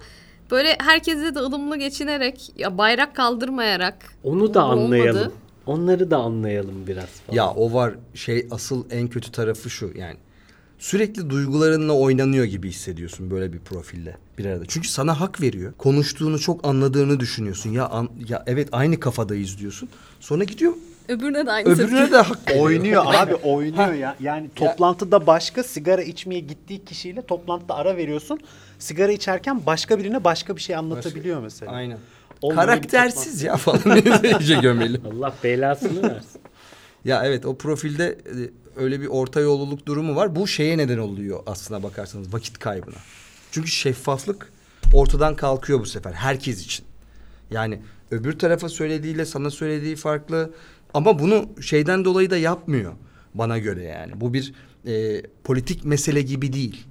böyle 0.51 0.77
herkesle 0.81 1.35
de 1.35 1.39
ılımlı 1.39 1.77
geçinerek 1.77 2.53
ya 2.59 2.79
bayrak 2.79 3.17
kaldırmayarak 3.17 3.97
Onu 4.25 4.55
da 4.55 4.63
bu 4.63 4.67
olmadı. 4.67 4.85
anlayalım. 4.85 5.33
Onları 5.67 6.11
da 6.11 6.17
anlayalım 6.17 6.87
biraz 6.87 7.09
falan. 7.09 7.37
ya 7.37 7.51
o 7.51 7.73
var 7.73 7.95
şey 8.15 8.47
asıl 8.51 8.85
en 8.91 9.09
kötü 9.09 9.33
tarafı 9.33 9.71
şu 9.71 9.91
yani. 9.99 10.17
Sürekli 10.81 11.31
duygularınla 11.31 11.93
oynanıyor 11.93 12.45
gibi 12.45 12.69
hissediyorsun 12.69 13.31
böyle 13.31 13.53
bir 13.53 13.59
profille 13.59 14.17
bir 14.39 14.47
arada. 14.47 14.65
Çünkü 14.69 14.89
sana 14.89 15.21
hak 15.21 15.41
veriyor. 15.41 15.73
Konuştuğunu 15.79 16.39
çok 16.39 16.67
anladığını 16.67 17.21
düşünüyorsun. 17.21 17.71
Ya 17.71 17.89
an- 17.89 18.11
ya 18.29 18.43
evet 18.47 18.69
aynı 18.73 19.01
kafadayız 19.01 19.59
diyorsun. 19.59 19.89
Sonra 20.21 20.45
gidiyor 20.45 20.73
Öbürüne 21.09 21.47
de 21.47 21.53
aynı 21.53 21.69
öbürüne 21.69 22.11
de 22.13 22.17
hak. 22.17 22.39
Oynuyor 22.59 23.05
abi 23.07 23.35
oynuyor 23.35 23.93
ya. 23.93 24.17
Yani 24.21 24.51
toplantıda 24.57 25.27
başka 25.27 25.63
sigara 25.63 26.03
içmeye 26.03 26.41
gittiği 26.41 26.85
kişiyle 26.85 27.23
toplantıda 27.23 27.75
ara 27.75 27.97
veriyorsun. 27.97 28.39
Sigara 28.79 29.13
içerken 29.13 29.67
başka 29.67 29.99
birine 29.99 30.25
başka 30.25 30.57
bir 30.57 30.61
şey 30.61 30.77
anlatabiliyor 30.77 31.41
mesela. 31.43 31.73
Aynen. 31.73 31.99
Olmayan 32.43 32.67
Karaktersiz 32.67 33.43
ya 33.43 33.57
falan 33.57 33.97
iyice 34.41 34.55
gömeli. 34.55 35.01
Allah 35.07 35.35
belasını 35.45 36.03
versin. 36.03 36.41
Ya 37.05 37.23
evet 37.25 37.47
o 37.47 37.59
profilde 37.59 38.07
e, 38.07 38.51
öyle 38.81 39.01
bir 39.01 39.07
orta 39.07 39.41
yolluluk 39.41 39.87
durumu 39.87 40.17
var. 40.17 40.37
Bu 40.37 40.47
şeye 40.47 40.79
neden 40.79 40.99
oluyor 40.99 41.41
aslına 41.47 41.83
bakarsanız 41.83 42.33
vakit 42.33 42.59
kaybına. 42.59 42.97
Çünkü 43.51 43.69
şeffaflık 43.69 44.53
ortadan 44.95 45.37
kalkıyor 45.37 45.81
bu 45.81 45.87
sefer 45.87 46.13
herkes 46.13 46.65
için. 46.65 46.85
Yani 47.51 47.81
öbür 48.11 48.39
tarafa 48.39 48.69
söylediğiyle 48.69 49.25
sana 49.25 49.51
söylediği 49.51 49.97
farklı. 49.97 50.51
Ama 50.95 51.19
bunu 51.19 51.49
şeyden 51.61 52.05
dolayı 52.05 52.31
da 52.31 52.37
yapmıyor 52.37 52.93
bana 53.35 53.59
göre 53.59 53.83
yani. 53.83 54.21
Bu 54.21 54.35
bir 54.35 54.53
e, 54.87 55.23
politik 55.45 55.85
mesele 55.85 56.23
gibi 56.23 56.53
değil. 56.53 56.87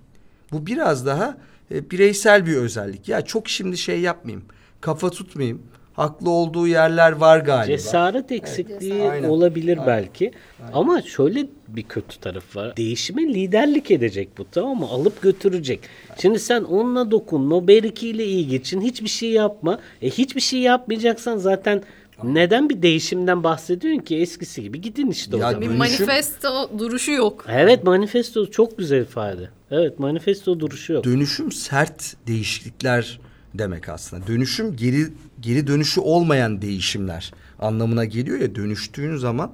Bu 0.52 0.66
biraz 0.66 1.06
daha 1.06 1.38
e, 1.72 1.92
bireysel 1.92 2.46
bir 2.46 2.56
özellik. 2.56 3.10
Ya 3.10 3.22
çok 3.22 3.50
şimdi 3.50 3.78
şey 3.78 4.00
yapmayayım. 4.00 4.46
Kafa 4.82 5.10
tutmayayım. 5.10 5.62
Haklı 6.00 6.30
olduğu 6.30 6.68
yerler 6.68 7.12
var 7.12 7.40
galiba. 7.40 7.78
Cesaret 7.78 8.32
eksikliği 8.32 9.10
Aynen. 9.10 9.30
olabilir 9.30 9.78
Aynen. 9.78 9.88
belki. 9.88 10.32
Ama 10.74 11.02
şöyle 11.02 11.48
bir 11.68 11.84
kötü 11.84 12.20
tarafı 12.20 12.60
var. 12.60 12.78
Değişime 12.78 13.22
liderlik 13.22 13.92
edecek 13.92 14.30
bu 14.38 14.46
tamam 14.52 14.78
mı? 14.78 14.86
Alıp 14.86 15.22
götürecek. 15.22 15.80
Şimdi 16.22 16.40
sen 16.40 16.64
onunla 16.64 17.12
dokun, 17.12 17.52
o 17.52 17.68
berikiyle 17.68 18.26
iyi 18.26 18.48
geçin, 18.48 18.82
hiçbir 18.82 19.10
şey 19.10 19.30
yapma. 19.32 19.80
E 20.02 20.10
hiçbir 20.10 20.42
şey 20.42 20.60
yapmayacaksan 20.60 21.38
zaten 21.38 21.84
neden 22.24 22.70
bir 22.70 22.82
değişimden 22.82 23.44
bahsediyorsun 23.44 24.02
ki 24.02 24.18
eskisi 24.18 24.62
gibi 24.62 24.82
gidin 24.82 25.08
işte 25.12 25.36
o 25.36 25.40
Ya 25.40 25.52
zaman. 25.52 25.62
Bir 25.70 25.78
manifesto 25.78 26.70
duruşu 26.80 27.12
yok. 27.12 27.46
Evet 27.50 27.84
manifesto 27.84 28.46
çok 28.46 28.78
güzel 28.78 29.02
ifade. 29.02 29.50
Evet 29.72 30.00
manifesto 30.00 30.60
duruşu 30.60 30.94
yok. 30.94 31.04
dönüşüm 31.06 31.52
sert 31.52 32.16
değişiklikler 32.28 33.20
demek 33.54 33.90
aslında. 33.90 34.28
Dönüşüm 34.28 34.76
geri 34.76 35.08
geri 35.40 35.68
dönüşü 35.68 36.02
olmayan 36.02 36.62
değişimler 36.62 37.34
anlamına 37.60 38.06
geliyor 38.06 38.40
ya 38.40 38.56
dönüştüğün 38.56 39.18
zaman 39.18 39.52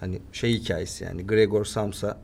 hani 0.00 0.18
şey 0.32 0.52
hikayesi 0.52 1.04
yani 1.04 1.26
Gregor 1.26 1.64
Samsa 1.64 2.18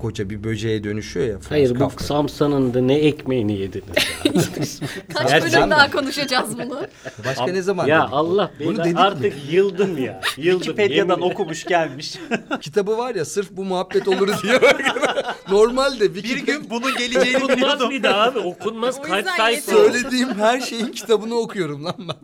koca 0.00 0.30
bir 0.30 0.44
böceğe 0.44 0.84
dönüşüyor 0.84 1.26
ya. 1.26 1.38
Franz 1.38 1.50
Hayır 1.50 1.74
bu 1.74 1.78
Kafka. 1.78 2.04
Samsa'nın 2.04 2.74
da 2.74 2.80
ne 2.80 2.94
ekmeğini 2.94 3.58
yediniz 3.58 4.80
ya. 4.80 4.88
Kaç 5.14 5.42
bölüm 5.42 5.70
daha 5.70 5.90
konuşacağız 5.90 6.58
bunu? 6.58 6.80
Başka 7.26 7.46
ne 7.46 7.62
zaman 7.62 7.86
ya 7.86 8.02
dedik? 8.02 8.14
Allah 8.14 8.50
Bunu 8.60 8.68
beni 8.68 8.78
dedik 8.78 8.94
mi? 8.94 9.00
artık 9.00 9.52
yıldım 9.52 9.98
ya. 10.04 10.20
Yıldım. 10.36 10.58
Wikipedia'dan 10.60 11.22
okumuş 11.22 11.64
gelmiş. 11.64 12.18
Kitabı 12.60 12.98
var 12.98 13.14
ya 13.14 13.24
sırf 13.24 13.50
bu 13.50 13.64
muhabbet 13.64 14.08
olur 14.08 14.28
diye. 14.42 14.60
Normalde 15.50 16.14
bir 16.14 16.38
gün 16.38 16.70
bunun 16.70 16.96
geleceğini 16.96 17.48
biliyordum. 17.48 17.90
bir 17.90 18.02
daha 18.02 18.22
abi 18.22 18.38
okunmaz 18.38 19.02
kaç 19.02 19.26
sayfa 19.26 19.72
söylediğim 19.72 20.34
her 20.34 20.60
şeyin 20.60 20.86
kitabını 20.92 21.34
okuyorum 21.34 21.84
lan 21.84 21.94
ben. 21.98 22.16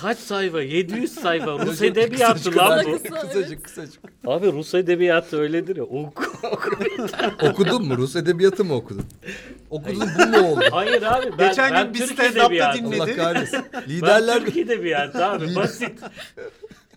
Kaç 0.00 0.18
sayfa 0.18 0.62
700 0.62 1.12
sayfa 1.20 1.58
Rus 1.58 1.82
edebiyatı 1.82 2.56
lan 2.56 2.84
bu 2.86 3.02
Kısa, 3.02 3.20
Kısacık 3.20 3.64
kısacık. 3.64 4.00
abi 4.26 4.52
Rus 4.52 4.74
edebiyatı 4.74 5.40
öyledir 5.40 5.76
ya 5.76 5.84
oku, 5.84 6.24
oku. 6.52 6.70
Okudun 7.46 7.86
mu? 7.88 7.96
Rus 7.96 8.16
edebiyatı 8.16 8.64
mı 8.64 8.74
okudun? 8.74 9.04
Okudun 9.70 10.08
bu 10.18 10.26
mu 10.26 10.48
oldu? 10.48 10.64
hayır 10.70 11.02
abi 11.02 11.26
ben, 11.38 11.48
Geçen 11.48 11.74
ben 11.74 11.84
gün 11.84 11.94
bir 11.94 11.98
Türk 11.98 12.10
stand-up'ta 12.18 12.44
edebiyatı 12.44 12.78
dinledim. 12.78 13.00
Allah 13.00 13.16
kahretsin. 13.16 13.60
ben 13.72 13.82
Liderler 13.88 14.40
Türk 14.44 14.56
edebiyatı 14.56 15.26
abi 15.26 15.54
basit 15.56 15.98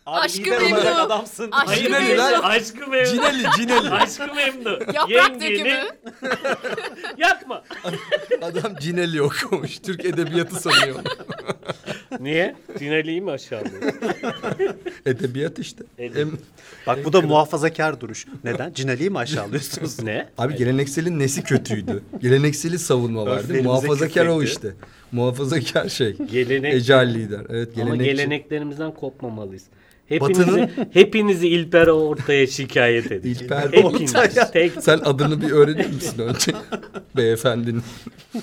Abi 0.05 0.19
Aşkı 0.19 0.39
lider 0.41 0.61
olarak 0.61 0.83
memnun. 0.83 0.99
adamsın. 0.99 1.49
Aşkı 1.51 1.67
hayır 1.67 1.91
memnun. 1.91 2.17
hayır 2.19 2.39
aşkı 2.43 2.87
memnun 2.89 3.11
Cineli, 3.13 3.43
Cineli. 3.57 3.89
aşkı 3.89 4.35
memnun 4.35 4.79
Yaprak 4.93 5.09
Yengeni- 5.09 5.41
dökümü. 5.41 5.83
yapma 7.17 7.63
Adam 8.41 8.75
Cineli 8.79 9.21
okumuş. 9.21 9.77
Türk 9.79 10.05
edebiyatı 10.05 10.55
sanıyor. 10.55 10.95
niye 12.19 12.55
Cineli'yi 12.79 13.21
mi 13.21 13.31
aşağılıyor 13.31 13.81
Edebiyat 15.05 15.59
işte. 15.59 15.83
Edebiyat. 15.97 16.27
Em- 16.27 16.37
Bak 16.87 17.05
bu 17.05 17.13
da 17.13 17.21
muhafazakar 17.21 18.01
duruş. 18.01 18.25
Neden? 18.43 18.73
Cinali'yi 18.73 19.09
mi 19.09 19.17
aşağılıyorsunuz? 19.17 20.03
ne 20.03 20.29
Abi 20.37 20.55
gelenekselin 20.55 21.19
nesi 21.19 21.43
kötüydü? 21.43 22.03
Gelenekseli 22.21 22.79
savunma 22.79 23.21
vardı. 23.25 23.35
Örflerimize 23.39 23.67
Muhafazakar 23.67 24.25
o 24.25 24.39
küfretti. 24.39 24.53
işte. 24.67 24.73
Muhafazakar 25.11 25.89
şey. 25.89 26.13
Gelenek 26.31 26.73
Ecal 26.73 27.07
lider. 27.13 27.41
Evet 27.49 27.69
Ama 27.75 27.83
gelenekçi. 27.85 28.11
geleneklerimizden 28.15 28.91
kopmamalıyız. 28.93 29.63
Hepinizi, 30.07 30.41
Batı'nın- 30.41 30.69
hepinizi 30.93 31.47
İlper 31.47 31.87
ortaya 31.87 32.47
şikayet 32.47 33.11
edeceğim. 33.11 33.37
İlper 33.43 33.61
Hepiniz. 33.71 34.15
Ortaya. 34.15 34.51
Tek 34.51 34.71
Sen 34.81 34.97
adını 35.03 35.41
bir 35.41 35.51
öğrenir 35.51 35.93
misin 35.93 36.19
önce? 36.19 36.51
Beyefendinin. 37.17 37.83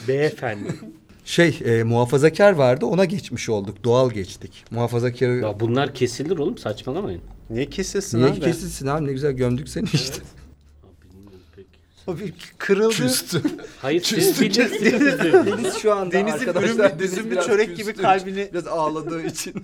beyefendi. 0.09 0.68
Şey 1.25 1.59
e, 1.64 1.83
muhafazakar 1.83 2.53
vardı 2.53 2.87
ona 2.87 3.05
geçmiş 3.05 3.49
olduk. 3.49 3.85
Doğal 3.85 4.11
geçtik. 4.11 4.64
Muhafazakarı 4.70 5.37
Ya 5.37 5.61
bunlar 5.61 5.94
kesilir 5.94 6.38
oğlum 6.38 6.59
saçmalamayın. 6.59 7.20
Niye 7.51 7.66
kesilsin 7.66 8.18
Niye 8.18 8.31
abi? 8.31 8.40
kesilsin 8.40 8.87
abi 8.87 9.07
ne 9.07 9.12
güzel 9.12 9.33
gömdük 9.33 9.68
seni 9.68 9.87
işte. 9.92 10.16
O 12.06 12.18
bir 12.18 12.32
kırıldı. 12.58 12.94
Küstü. 12.94 13.42
Hayır 13.82 14.02
siz 14.02 14.38
Küstü. 14.38 14.44
bilirsiniz. 14.44 15.18
Deniz 15.46 15.74
şu 15.76 15.94
anda 15.94 16.12
Deniz'in 16.12 16.38
arkadaşlar 16.38 16.98
Deniz 16.98 17.30
biraz 17.30 17.46
çörek 17.46 17.76
gibi 17.76 17.86
küstü. 17.92 18.02
kalbini- 18.02 18.48
Biraz 18.52 18.66
ağladığı 18.66 19.22
için 19.22 19.54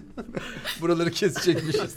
buraları 0.80 1.10
kesecekmişiz. 1.10 1.96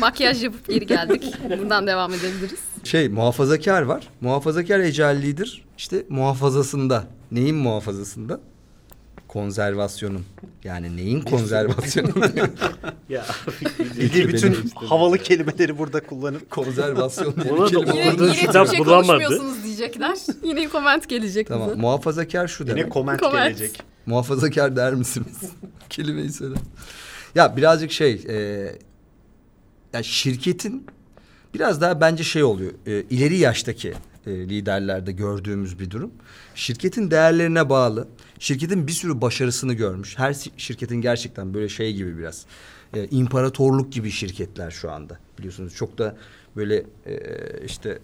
Makyaj 0.00 0.44
yapıp 0.44 0.68
geri 0.68 0.86
geldik. 0.86 1.34
Buradan 1.58 1.86
devam 1.86 2.14
edebiliriz. 2.14 2.58
Şey 2.84 3.08
muhafazakar 3.08 3.82
var. 3.82 4.08
Muhafazakar 4.20 4.80
ecallidir. 4.80 5.64
İşte 5.78 6.04
muhafazasında. 6.08 7.04
Neyin 7.30 7.56
muhafazasında? 7.56 8.40
Konservasyonun. 9.32 10.24
Yani 10.64 10.96
neyin 10.96 11.20
konservasyonu? 11.30 12.08
ya 13.08 13.26
Bildiği 13.98 14.28
bütün 14.28 14.70
havalı 14.74 15.18
kelimeleri 15.18 15.78
burada 15.78 16.00
kullanıp 16.06 16.50
Konservasyon 16.50 17.34
diye 17.36 17.52
bir 17.54 17.66
kelime 17.66 17.96
Yine, 17.96 18.22
yine 18.22 18.32
kitap 18.34 18.78
bulamadı. 18.78 19.06
konuşmuyorsunuz 19.06 19.64
diyecekler. 19.64 20.18
Yine 20.44 20.68
comment 20.68 21.08
gelecek 21.08 21.48
Tamam. 21.48 21.68
bize. 21.70 21.80
Muhafazakar 21.80 22.48
şu 22.48 22.66
demek. 22.66 22.82
yine 22.84 22.92
comment 22.92 23.20
Comment. 23.20 23.58
gelecek. 23.58 23.82
Muhafazakar 24.06 24.76
der 24.76 24.94
misiniz? 24.94 25.38
Kelimeyi 25.90 26.32
söyle. 26.32 26.54
Ya 27.34 27.56
birazcık 27.56 27.92
şey, 27.92 28.12
e, 28.28 28.34
ya 29.92 30.02
şirketin 30.02 30.86
biraz 31.54 31.80
daha 31.80 32.00
bence 32.00 32.24
şey 32.24 32.42
oluyor. 32.44 32.72
E, 32.86 33.02
ileri 33.02 33.36
yaştaki 33.38 33.92
e, 34.26 34.30
liderlerde 34.30 35.12
gördüğümüz 35.12 35.78
bir 35.78 35.90
durum. 35.90 36.10
Şirketin 36.54 37.10
değerlerine 37.10 37.68
bağlı. 37.68 38.08
Şirketin 38.38 38.86
bir 38.86 38.92
sürü 38.92 39.20
başarısını 39.20 39.74
görmüş. 39.74 40.18
Her 40.18 40.36
şirketin 40.56 41.00
gerçekten 41.00 41.54
böyle 41.54 41.68
şey 41.68 41.94
gibi 41.94 42.18
biraz. 42.18 42.46
E, 42.94 43.06
imparatorluk 43.08 43.92
gibi 43.92 44.10
şirketler 44.10 44.70
şu 44.70 44.90
anda. 44.90 45.18
Biliyorsunuz 45.38 45.74
çok 45.74 45.98
da 45.98 46.16
böyle 46.56 46.76
e, 47.06 47.16
işte 47.66 47.98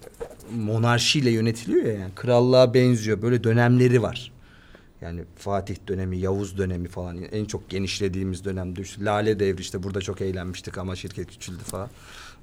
monarşiyle 0.55 1.29
yönetiliyor 1.29 1.85
ya 1.85 1.93
yani 1.93 2.11
krallığa 2.15 2.73
benziyor. 2.73 3.21
Böyle 3.21 3.43
dönemleri 3.43 4.01
var. 4.01 4.31
Yani 5.01 5.23
Fatih 5.35 5.75
dönemi, 5.87 6.17
Yavuz 6.17 6.57
dönemi 6.57 6.87
falan 6.87 7.23
en 7.23 7.45
çok 7.45 7.69
genişlediğimiz 7.69 8.45
dönemde 8.45 8.81
Lale 8.99 9.39
devri 9.39 9.61
işte 9.61 9.83
burada 9.83 10.01
çok 10.01 10.21
eğlenmiştik 10.21 10.77
ama 10.77 10.95
şirket 10.95 11.27
küçüldü 11.27 11.63
falan. 11.63 11.89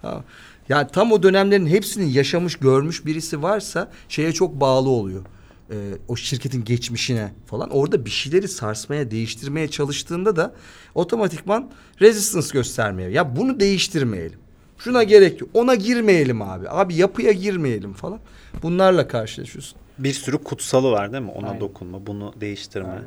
Ha. 0.02 0.24
Yani 0.68 0.88
tam 0.92 1.12
o 1.12 1.22
dönemlerin 1.22 1.66
hepsini 1.66 2.12
yaşamış, 2.12 2.56
görmüş 2.56 3.06
birisi 3.06 3.42
varsa 3.42 3.90
şeye 4.08 4.32
çok 4.32 4.60
bağlı 4.60 4.88
oluyor. 4.88 5.22
Ee, 5.70 5.74
o 6.08 6.16
şirketin 6.16 6.64
geçmişine 6.64 7.32
falan. 7.46 7.70
Orada 7.70 8.04
bir 8.04 8.10
şeyleri 8.10 8.48
sarsmaya, 8.48 9.10
değiştirmeye 9.10 9.68
çalıştığında 9.68 10.36
da 10.36 10.54
otomatikman 10.94 11.70
resistance 12.00 12.48
göstermeye. 12.52 13.10
Ya 13.10 13.36
bunu 13.36 13.60
değiştirmeyelim. 13.60 14.38
Şuna 14.78 15.02
gerek 15.02 15.40
yok. 15.40 15.50
Ona 15.54 15.74
girmeyelim 15.74 16.42
abi. 16.42 16.68
Abi 16.68 16.94
yapıya 16.94 17.32
girmeyelim 17.32 17.92
falan. 17.92 18.20
Bunlarla 18.62 19.08
karşılaşıyorsun. 19.08 19.78
Bir 19.98 20.12
sürü 20.12 20.38
kutsalı 20.38 20.90
var 20.90 21.12
değil 21.12 21.22
mi? 21.22 21.30
Ona 21.30 21.46
Aynen. 21.46 21.60
dokunma, 21.60 22.06
bunu 22.06 22.34
değiştirme. 22.40 23.02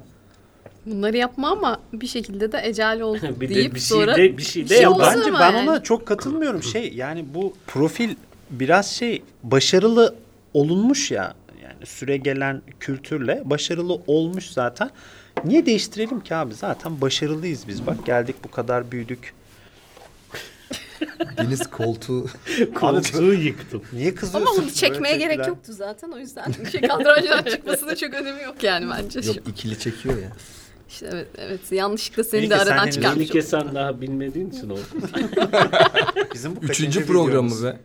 Bunları 0.86 1.18
yapma 1.18 1.52
ama 1.52 1.80
bir 1.94 2.08
şekilde 2.08 2.52
de 2.52 2.62
ecel 2.64 3.02
ol 3.02 3.18
bir 3.40 3.50
deyip 3.50 3.72
de 3.72 3.76
bir 3.76 3.80
şey 3.80 3.98
sonra 3.98 4.16
de 4.16 4.38
bir 4.38 4.44
şey 4.44 4.70
de 4.70 4.74
şey 4.76 4.84
yap. 4.84 5.00
Bence 5.00 5.34
ben 5.34 5.54
yani. 5.54 5.70
ona 5.70 5.84
çok 5.84 6.06
katılmıyorum. 6.06 6.64
Şey 6.64 6.94
yani 6.94 7.26
bu 7.34 7.54
profil 7.68 8.16
biraz 8.50 8.92
şey 8.92 9.24
başarılı 9.44 10.16
olunmuş 10.54 11.12
ya. 11.12 11.34
Yani 11.64 11.86
süre 11.86 12.18
gelen 12.18 12.62
kültürle 12.80 13.42
başarılı 13.46 13.94
olmuş 14.08 14.50
zaten. 14.50 14.90
Niye 15.46 15.66
değiştirelim 15.66 16.20
ki 16.20 16.36
abi? 16.36 16.54
Zaten 16.54 17.02
başarılıyız 17.02 17.68
biz. 17.68 17.88
Bak 17.88 18.06
geldik 18.06 18.36
bu 18.44 18.52
kadar 18.52 18.92
büyüdük. 18.92 19.34
Deniz 21.38 21.68
koltuğu 21.68 22.26
Koltuğu 22.76 23.34
yıktım. 23.34 23.84
Niye 23.94 24.16
kızıyorsun? 24.16 24.52
Ama 24.52 24.62
bunu 24.62 24.72
çekmeye 24.72 25.14
Böyle 25.14 25.18
gerek 25.18 25.30
tepkiler? 25.30 25.48
yoktu 25.48 25.74
zaten. 25.74 26.12
O 26.12 26.18
yüzden 26.18 26.52
şey 26.72 26.82
kadrajdan 26.82 27.44
çıkmasının 27.44 27.96
çok 27.96 28.14
önemi 28.14 28.44
yok 28.44 28.64
yani 28.64 28.90
bence. 28.90 29.20
yok 29.20 29.48
ikili 29.48 29.80
çekiyor 29.80 30.18
ya. 30.18 30.30
İşte 30.90 31.10
evet, 31.14 31.28
evet 31.38 31.72
yanlışlıkla 31.72 32.24
seni 32.24 32.42
İyi 32.42 32.50
de 32.50 32.56
aradan 32.56 32.90
çıkarmış. 32.90 33.18
Melike 33.20 33.42
sen 33.42 33.76
daha 33.76 34.02
bilmediğin 34.02 34.50
için 34.50 34.70
oldu. 34.70 34.80
Bizim 36.34 36.56
bu 36.56 36.60
Üçüncü 36.60 36.68
kaçıncı 36.68 37.06
programı 37.06 37.30
videomuz? 37.30 37.64
be. 37.64 37.80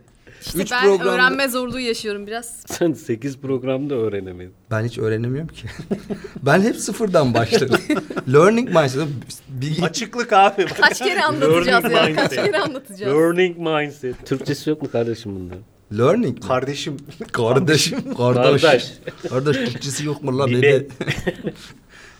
İşte 0.46 0.62
Üç 0.62 0.72
ben 0.72 0.84
programda- 0.84 1.14
öğrenme 1.14 1.48
zorluğu 1.48 1.80
yaşıyorum 1.80 2.26
biraz. 2.26 2.62
Sen 2.66 2.92
8 2.92 3.38
programda 3.38 3.94
öğrenemedin. 3.94 4.52
Ben 4.70 4.84
hiç 4.84 4.98
öğrenemiyorum 4.98 5.48
ki. 5.48 5.66
ben 6.42 6.60
hep 6.60 6.76
sıfırdan 6.76 7.34
başladım. 7.34 7.80
Learning 8.32 8.68
mindset. 8.76 9.08
Bir, 9.48 9.82
Açıklık 9.82 10.32
abi. 10.32 10.66
Kaç 10.66 10.98
kere 10.98 11.22
anlatacağız 11.22 11.84
Learning 11.84 12.18
ya? 12.18 12.24
Kaç 12.28 12.34
kere 12.34 12.58
anlatacağız? 12.58 13.14
Learning 13.14 13.58
mindset. 13.58 14.26
Türkçesi 14.26 14.70
yok 14.70 14.82
mu 14.82 14.90
kardeşim 14.90 15.34
bunda? 15.34 15.54
learning 15.98 16.34
mi? 16.34 16.48
Kardeşim. 16.48 16.96
Kardeşim. 17.32 18.14
Kardeş. 18.14 18.62
Kardeş. 18.62 18.92
Kardeş 19.28 19.56
Türkçesi 19.56 20.04
yok 20.06 20.22
mu 20.22 20.38
lan? 20.38 20.50
De- 20.50 20.86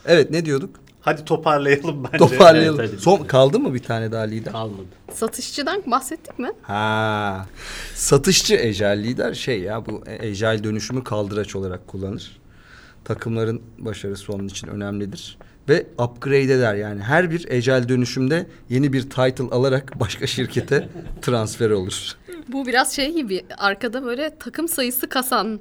evet 0.06 0.30
ne 0.30 0.44
diyorduk? 0.44 0.80
Hadi 1.00 1.24
toparlayalım 1.24 2.04
bence. 2.04 2.18
Toparlayalım. 2.18 2.80
Evet, 2.80 2.90
hadi. 2.92 3.00
Son 3.00 3.24
kaldı 3.24 3.60
mı 3.60 3.74
bir 3.74 3.82
tane 3.82 4.12
daha 4.12 4.22
lider? 4.22 4.52
Kalmadı. 4.52 4.86
Satışçıdan 5.12 5.82
bahsettik 5.86 6.38
mi? 6.38 6.50
Ha. 6.62 7.46
Satışçı 7.94 8.54
ecel 8.54 8.98
lider 9.04 9.34
şey 9.34 9.60
ya 9.60 9.86
bu 9.86 10.02
ecel 10.20 10.64
dönüşümü 10.64 11.04
kaldıraç 11.04 11.56
olarak 11.56 11.88
kullanır. 11.88 12.40
Takımların 13.04 13.62
başarısı 13.78 14.32
onun 14.32 14.48
için 14.48 14.68
önemlidir. 14.68 15.38
Ve 15.68 15.86
upgrade 15.98 16.42
eder 16.42 16.74
yani 16.74 17.02
her 17.02 17.30
bir 17.30 17.46
ecel 17.48 17.88
dönüşümde 17.88 18.46
yeni 18.68 18.92
bir 18.92 19.02
title 19.02 19.44
alarak 19.50 20.00
başka 20.00 20.26
şirkete 20.26 20.88
transfer 21.22 21.70
olur. 21.70 22.12
Bu 22.48 22.66
biraz 22.66 22.92
şey 22.96 23.14
gibi 23.14 23.44
arkada 23.58 24.04
böyle 24.04 24.36
takım 24.38 24.68
sayısı 24.68 25.08
kasan 25.08 25.60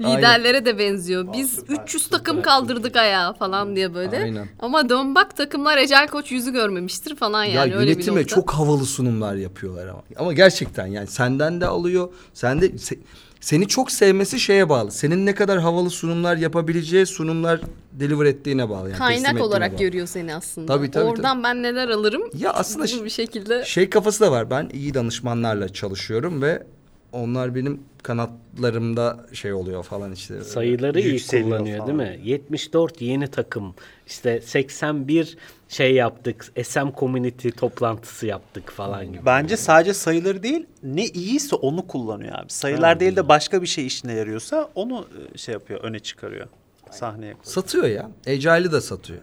liderlere 0.00 0.64
de 0.64 0.78
benziyor. 0.78 1.32
Biz 1.32 1.52
süper, 1.54 1.74
300 1.84 2.08
takım 2.08 2.42
kaldırdık 2.42 2.96
ayağa 2.96 3.32
falan 3.32 3.76
diye 3.76 3.94
böyle. 3.94 4.16
Aynen. 4.18 4.48
Ama 4.58 4.88
dön 4.88 5.14
bak 5.14 5.36
takımlar 5.36 5.78
Ecel 5.78 6.08
Koç 6.08 6.32
yüzü 6.32 6.52
görmemiştir 6.52 7.16
falan 7.16 7.44
yani 7.44 7.70
ya 7.70 7.78
öyle 7.78 7.90
bir 7.90 7.94
yönetime 7.94 8.20
nokta. 8.20 8.34
çok 8.34 8.50
havalı 8.54 8.84
sunumlar 8.86 9.34
yapıyorlar 9.34 9.86
ama. 9.86 10.02
Ama 10.16 10.32
gerçekten 10.32 10.86
yani 10.86 11.06
senden 11.06 11.60
de 11.60 11.66
alıyor. 11.66 12.08
Sen 12.34 12.60
de 12.60 12.66
se- 12.66 12.98
seni 13.40 13.68
çok 13.68 13.90
sevmesi 13.92 14.40
şeye 14.40 14.68
bağlı. 14.68 14.90
Senin 14.90 15.26
ne 15.26 15.34
kadar 15.34 15.58
havalı 15.60 15.90
sunumlar 15.90 16.36
yapabileceği 16.36 17.06
sunumlar 17.06 17.60
deliver 17.92 18.26
ettiğine 18.26 18.68
bağlı. 18.68 18.78
Yani 18.90 18.90
teslim 18.90 18.98
kaynak 19.06 19.24
ettiğine 19.30 19.42
olarak 19.42 19.72
bağlı. 19.72 19.80
görüyor 19.80 20.06
seni 20.06 20.34
aslında. 20.34 20.76
Tabii, 20.76 20.90
tabii, 20.90 21.04
Oradan 21.04 21.42
ben 21.42 21.62
neler 21.62 21.88
alırım? 21.88 22.22
Ya 22.38 22.52
aslında 22.52 22.86
bu 23.00 23.04
bir 23.04 23.10
şekilde 23.10 23.64
Şey 23.64 23.90
kafası 23.90 24.20
da 24.20 24.32
var. 24.32 24.50
Ben 24.50 24.68
iyi 24.72 24.94
danışmanlarla 24.94 25.68
çalışıyorum 25.68 26.42
ve 26.42 26.66
onlar 27.14 27.54
benim 27.54 27.80
kanatlarımda 28.02 29.26
şey 29.32 29.52
oluyor 29.52 29.82
falan 29.82 30.12
işte. 30.12 30.40
Sayıları 30.40 31.00
iyi 31.00 31.26
kullanıyor 31.26 31.78
falan. 31.78 31.98
değil 31.98 32.10
mi? 32.10 32.20
74 32.24 33.02
yeni 33.02 33.26
takım. 33.28 33.74
İşte 34.06 34.40
81 34.40 35.36
şey 35.68 35.94
yaptık. 35.94 36.46
SM 36.64 36.88
Community 36.98 37.48
toplantısı 37.48 38.26
yaptık 38.26 38.70
falan 38.70 39.12
gibi. 39.12 39.26
Bence 39.26 39.56
sadece 39.56 39.94
sayıları 39.94 40.42
değil 40.42 40.66
ne 40.82 41.04
iyiyse 41.06 41.56
onu 41.56 41.86
kullanıyor 41.86 42.38
abi. 42.38 42.52
Sayılar 42.52 42.94
Ha, 42.94 43.00
değil 43.00 43.16
de 43.16 43.28
başka 43.28 43.62
bir 43.62 43.66
şey 43.66 43.86
işine 43.86 44.12
yarıyorsa 44.12 44.68
onu 44.74 45.06
e, 45.34 45.38
şey 45.38 45.52
yapıyor 45.52 45.80
öne 45.80 45.98
çıkarıyor. 45.98 46.46
Sahneye 46.90 47.32
koyuyor. 47.32 47.44
Satıyor 47.44 47.84
ya. 47.86 48.10
Agile'ı 48.26 48.72
da 48.72 48.80
satıyor. 48.80 49.20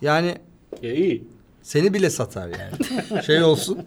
Yani 0.00 0.34
Ya 0.82 0.94
iyi. 0.94 1.24
seni 1.62 1.94
bile 1.94 2.10
satar 2.10 2.48
yani. 2.48 3.22
şey 3.24 3.42
olsun. 3.42 3.78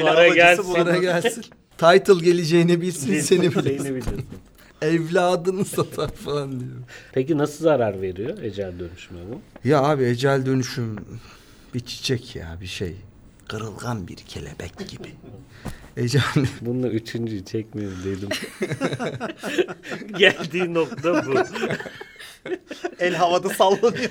Para 0.00 0.28
gelsin. 0.28 0.74
Para 0.74 0.96
gelsin. 0.98 1.44
Title 1.78 2.24
geleceğini 2.24 2.80
bilsin 2.80 3.20
seni 3.20 3.54
biliyorsun. 3.54 4.24
Evladını 4.82 5.64
satar 5.64 6.10
falan 6.12 6.60
diyor. 6.60 6.72
Peki 7.12 7.38
nasıl 7.38 7.64
zarar 7.64 8.02
veriyor 8.02 8.38
ecel 8.42 8.72
dönüşümü 8.78 9.20
bu? 9.32 9.68
Ya 9.68 9.82
abi 9.82 10.04
ecel 10.04 10.46
dönüşüm 10.46 10.96
bir 11.74 11.80
çiçek 11.80 12.36
ya 12.36 12.58
bir 12.60 12.66
şey. 12.66 12.96
Kırılgan 13.48 14.08
bir 14.08 14.16
kelebek 14.16 14.88
gibi. 14.88 15.08
Ecel 15.96 16.22
Bununla 16.60 16.88
üçüncüyü 16.88 17.44
çekmiyorum 17.44 17.98
dedim. 18.04 18.28
Geldiği 20.18 20.74
nokta 20.74 21.26
bu. 21.26 21.34
El 22.98 23.14
havada 23.14 23.48
sallanıyor. 23.48 24.10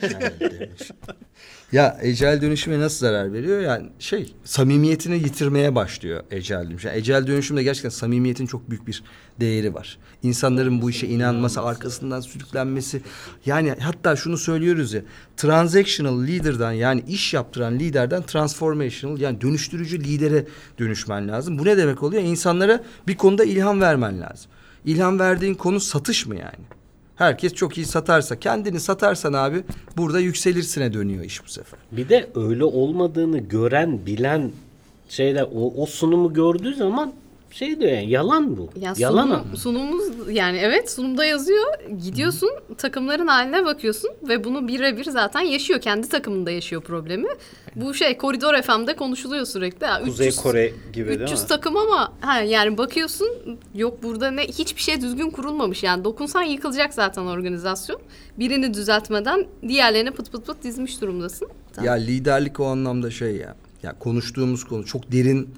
Ya 1.72 1.98
ecel 2.02 2.42
dönüşüme 2.42 2.80
nasıl 2.80 2.98
zarar 2.98 3.34
veriyor? 3.34 3.62
Yani 3.62 3.90
şey 4.00 4.34
samimiyetini 4.44 5.16
yitirmeye 5.16 5.76
başlıyor 5.76 6.24
ecel 6.32 6.70
dönüşüm. 6.70 6.92
Ecel 6.94 7.28
dönüşümde 7.28 7.64
gerçekten 7.64 7.90
samimiyetin 7.90 8.46
çok 8.46 8.70
büyük 8.70 8.88
bir 8.88 9.04
değeri 9.40 9.74
var. 9.74 9.98
İnsanların 10.24 10.82
bu 10.82 10.90
işe 10.90 11.08
inanması, 11.08 11.62
arkasından 11.62 12.22
sürüklenmesi. 12.22 13.02
Yani 13.46 13.76
hatta 13.80 14.16
şunu 14.16 14.38
söylüyoruz 14.38 14.94
ya. 14.94 15.02
Transactional 15.38 16.28
leader'dan 16.28 16.72
yani 16.72 17.04
iş 17.08 17.34
yaptıran 17.34 17.80
liderden 17.80 18.24
transformational 18.24 19.20
yani 19.20 19.42
dönüştürücü 19.42 20.04
lidere 20.04 20.46
dönüşmen 20.80 21.28
lazım. 21.28 21.60
Bu 21.60 21.66
ne 21.66 21.78
demek 21.78 22.04
oluyor? 22.04 22.24
İnsanlara 22.24 22.84
bir 23.08 23.18
konuda 23.18 23.44
ilham 23.46 23.82
vermen 23.82 24.22
lazım. 24.22 24.52
İlham 24.86 25.20
verdiğin 25.20 25.54
konu 25.54 25.80
satış 25.80 26.26
mı 26.26 26.36
yani? 26.36 26.66
Herkes 27.18 27.54
çok 27.54 27.78
iyi 27.78 27.86
satarsa, 27.86 28.40
kendini 28.40 28.80
satarsan 28.80 29.34
abi 29.34 29.64
burada 29.98 30.20
yükselirsine 30.20 30.94
dönüyor 30.94 31.24
iş 31.24 31.46
bu 31.46 31.50
sefer. 31.50 31.80
Bir 31.92 32.10
de 32.10 32.30
öyle 32.36 32.64
olmadığını 32.64 33.40
gören, 33.40 34.06
bilen 34.06 34.52
şeyler 35.10 35.44
o, 35.44 35.74
o 35.78 35.86
sunumu 35.86 36.34
gördüğü 36.34 36.76
zaman 36.76 37.14
şey 37.58 37.80
diyor 37.80 37.92
yani 37.92 38.10
yalan 38.10 38.58
bu. 38.58 38.70
Ya 38.80 38.94
yalan 38.98 39.24
sunum- 39.28 39.34
ama. 39.48 39.56
sunumumuz 39.56 40.06
yani 40.32 40.58
evet 40.58 40.92
sunumda 40.92 41.26
yazıyor. 41.26 41.66
Gidiyorsun 42.04 42.50
takımların 42.78 43.28
haline 43.28 43.66
bakıyorsun 43.66 44.10
ve 44.28 44.44
bunu 44.44 44.68
birebir 44.68 45.04
zaten 45.04 45.42
yaşıyor. 45.42 45.82
Kendi 45.82 46.10
takımında 46.10 46.52
yaşıyor 46.52 46.82
problemi. 46.82 47.28
Bu 47.76 47.94
şey 47.94 48.18
Koridor 48.18 48.62
FM'de 48.62 48.96
konuşuluyor 48.96 49.46
sürekli. 49.46 49.84
Ya, 49.86 50.02
Kuzey 50.04 50.28
300 50.28 50.42
Kore 50.42 50.74
gibi 50.94 51.10
değil 51.10 51.20
300 51.20 51.42
mi? 51.42 51.48
takım 51.48 51.78
ama 51.78 52.14
ha, 52.22 52.40
yani 52.40 52.78
bakıyorsun 52.78 53.28
yok 53.76 54.04
burada 54.04 54.32
ne 54.32 54.44
hiçbir 54.44 54.82
şey 54.82 55.02
düzgün 55.02 55.30
kurulmamış. 55.30 55.84
Yani 55.84 56.04
dokunsan 56.04 56.44
yıkılacak 56.44 56.94
zaten 56.94 57.22
organizasyon. 57.22 58.02
Birini 58.40 58.74
düzeltmeden 58.74 59.46
diğerlerine 59.68 60.12
pıt 60.12 60.32
pıt 60.32 60.46
pıt 60.46 60.64
dizmiş 60.64 61.02
durumdasın. 61.02 61.50
Ya 61.84 61.94
liderlik 61.94 62.60
o 62.60 62.66
anlamda 62.66 63.12
şey 63.12 63.36
ya. 63.36 63.56
Ya 63.84 64.00
konuştuğumuz 64.00 64.64
konu 64.64 64.86
çok 64.86 65.12
derin 65.12 65.50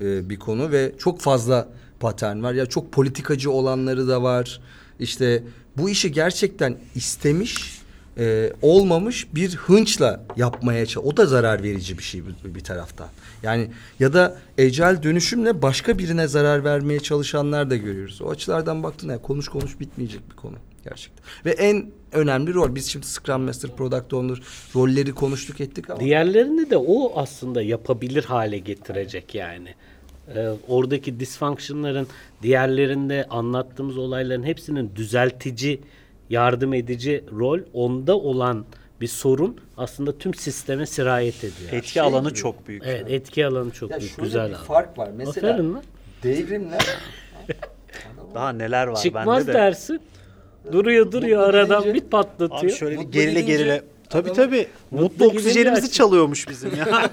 e, 0.00 0.30
bir 0.30 0.38
konu 0.38 0.70
ve 0.70 0.92
çok 0.98 1.20
fazla 1.20 1.68
patern 2.00 2.42
var. 2.42 2.54
Ya 2.54 2.66
çok 2.66 2.92
politikacı 2.92 3.50
olanları 3.50 4.08
da 4.08 4.22
var. 4.22 4.60
İşte 5.00 5.42
bu 5.76 5.90
işi 5.90 6.12
gerçekten 6.12 6.76
istemiş, 6.94 7.82
e, 8.18 8.52
olmamış 8.62 9.34
bir 9.34 9.56
hınçla 9.56 10.24
yapmaya 10.36 10.86
çalış. 10.86 11.06
O 11.06 11.16
da 11.16 11.26
zarar 11.26 11.62
verici 11.62 11.98
bir 11.98 12.02
şey 12.02 12.22
bir, 12.26 12.54
bir 12.54 12.60
taraftan. 12.60 13.08
Yani 13.42 13.70
ya 14.00 14.12
da 14.12 14.38
ecel 14.58 15.02
dönüşümle 15.02 15.62
başka 15.62 15.98
birine 15.98 16.28
zarar 16.28 16.64
vermeye 16.64 17.00
çalışanlar 17.00 17.70
da 17.70 17.76
görüyoruz. 17.76 18.22
O 18.22 18.30
açılardan 18.30 18.82
baktığında 18.82 19.12
ya 19.12 19.22
konuş 19.22 19.48
konuş 19.48 19.80
bitmeyecek 19.80 20.30
bir 20.30 20.36
konu 20.36 20.56
gerçekten. 20.84 21.24
Ve 21.44 21.50
en 21.50 21.86
önemli 22.12 22.54
rol 22.54 22.74
biz 22.74 22.86
şimdi 22.90 23.06
Scrum 23.06 23.42
Master, 23.42 23.70
Product 23.76 24.12
Owner 24.14 24.38
rolleri 24.74 25.12
konuştuk 25.12 25.60
ettik 25.60 25.90
ama 25.90 26.00
Diğerlerini 26.00 26.70
de 26.70 26.76
o 26.76 27.12
aslında 27.20 27.62
yapabilir 27.62 28.24
hale 28.24 28.58
getirecek 28.58 29.34
yani. 29.34 29.74
Ee, 30.34 30.48
oradaki 30.68 31.20
dysfunction'ların 31.20 32.06
diğerlerinde 32.42 33.26
anlattığımız 33.30 33.98
olayların 33.98 34.42
hepsinin 34.42 34.90
düzeltici, 34.96 35.80
yardım 36.30 36.74
edici 36.74 37.24
rol 37.38 37.60
onda 37.72 38.16
olan 38.18 38.64
bir 39.00 39.06
sorun 39.06 39.56
aslında 39.76 40.18
tüm 40.18 40.34
sisteme 40.34 40.86
sirayet 40.86 41.38
ediyor. 41.38 41.72
Etki 41.72 41.90
Şey 41.90 42.02
alanı 42.02 42.28
gibi. 42.28 42.38
çok 42.38 42.68
büyük. 42.68 42.82
Evet 42.86 43.04
etki 43.10 43.46
alanı 43.46 43.70
çok 43.70 43.90
ya 43.90 44.00
büyük, 44.00 44.12
şöyle 44.12 44.26
güzel 44.26 44.48
bir 44.48 44.54
alan. 44.54 44.64
fark 44.64 44.98
var. 44.98 45.10
Mesela 45.16 45.52
Aferin 45.52 45.74
lan. 45.74 45.82
devrimler 46.22 46.86
Daha 48.34 48.52
neler 48.52 48.86
var 48.86 49.02
Çıkmaz 49.02 49.26
bende 49.26 49.46
de. 49.46 49.52
dersin. 49.54 50.00
Duruyor 50.72 51.12
duruyor 51.12 51.38
Mutlu 51.46 51.58
aradan 51.58 51.82
gidince- 51.82 51.94
bir 51.94 52.00
patlatıyor. 52.00 52.62
Abi 52.62 52.72
şöyle 52.72 53.00
bir 53.00 53.04
gerile 53.04 53.40
gidince 53.40 53.56
gerile. 53.56 53.82
Tabii 54.10 54.30
adam- 54.30 54.36
tabii. 54.36 54.66
Mutlu 54.90 55.04
Mutlu 55.04 55.26
oksijenimizi 55.26 55.82
açık. 55.82 55.92
çalıyormuş 55.92 56.48
bizim 56.48 56.76
ya. 56.76 57.10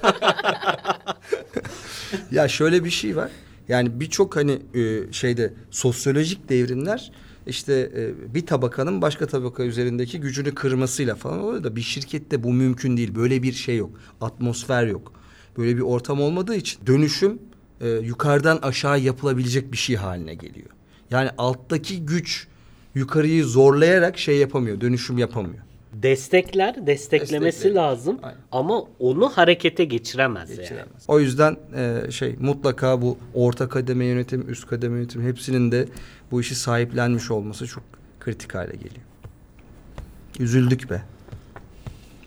ya 2.30 2.48
şöyle 2.48 2.84
bir 2.84 2.90
şey 2.90 3.16
var. 3.16 3.30
Yani 3.68 4.00
birçok 4.00 4.36
hani 4.36 4.58
e, 4.74 5.12
şeyde 5.12 5.52
sosyolojik 5.70 6.48
devrimler 6.48 7.12
işte 7.46 7.90
e, 7.96 8.34
bir 8.34 8.46
tabakanın 8.46 9.02
başka 9.02 9.26
tabaka 9.26 9.62
üzerindeki 9.64 10.20
gücünü 10.20 10.54
kırmasıyla 10.54 11.14
falan 11.14 11.38
oluyor 11.38 11.64
da 11.64 11.76
bir 11.76 11.80
şirkette 11.80 12.42
bu 12.42 12.52
mümkün 12.52 12.96
değil. 12.96 13.14
Böyle 13.14 13.42
bir 13.42 13.52
şey 13.52 13.76
yok. 13.76 13.90
Atmosfer 14.20 14.86
yok. 14.86 15.12
Böyle 15.58 15.76
bir 15.76 15.80
ortam 15.82 16.20
olmadığı 16.20 16.54
için 16.54 16.86
dönüşüm 16.86 17.38
e, 17.80 17.88
yukarıdan 17.88 18.58
aşağı 18.62 19.00
yapılabilecek 19.00 19.72
bir 19.72 19.76
şey 19.76 19.96
haline 19.96 20.34
geliyor. 20.34 20.68
Yani 21.10 21.30
alttaki 21.38 22.06
güç 22.06 22.46
yukarıyı 23.00 23.44
zorlayarak 23.44 24.18
şey 24.18 24.36
yapamıyor, 24.38 24.80
dönüşüm 24.80 25.18
yapamıyor. 25.18 25.62
Destekler, 25.92 26.86
desteklemesi 26.86 27.56
Destekler. 27.56 27.82
lazım 27.82 28.18
Aynen. 28.22 28.38
ama 28.52 28.84
onu 28.98 29.28
harekete 29.28 29.84
geçiremez, 29.84 30.50
yani. 30.50 30.60
geçiremez. 30.60 31.04
O 31.08 31.20
yüzden 31.20 31.56
e, 31.76 32.10
şey 32.10 32.36
mutlaka 32.40 33.02
bu 33.02 33.18
orta 33.34 33.68
kademe 33.68 34.04
yönetim, 34.04 34.50
üst 34.50 34.66
kademe 34.66 34.96
yönetim 34.98 35.22
hepsinin 35.22 35.72
de 35.72 35.88
bu 36.30 36.40
işi 36.40 36.54
sahiplenmiş 36.54 37.30
olması 37.30 37.66
çok 37.66 37.82
kritik 38.20 38.54
hale 38.54 38.72
geliyor. 38.72 39.06
Üzüldük 40.38 40.90
be. 40.90 41.02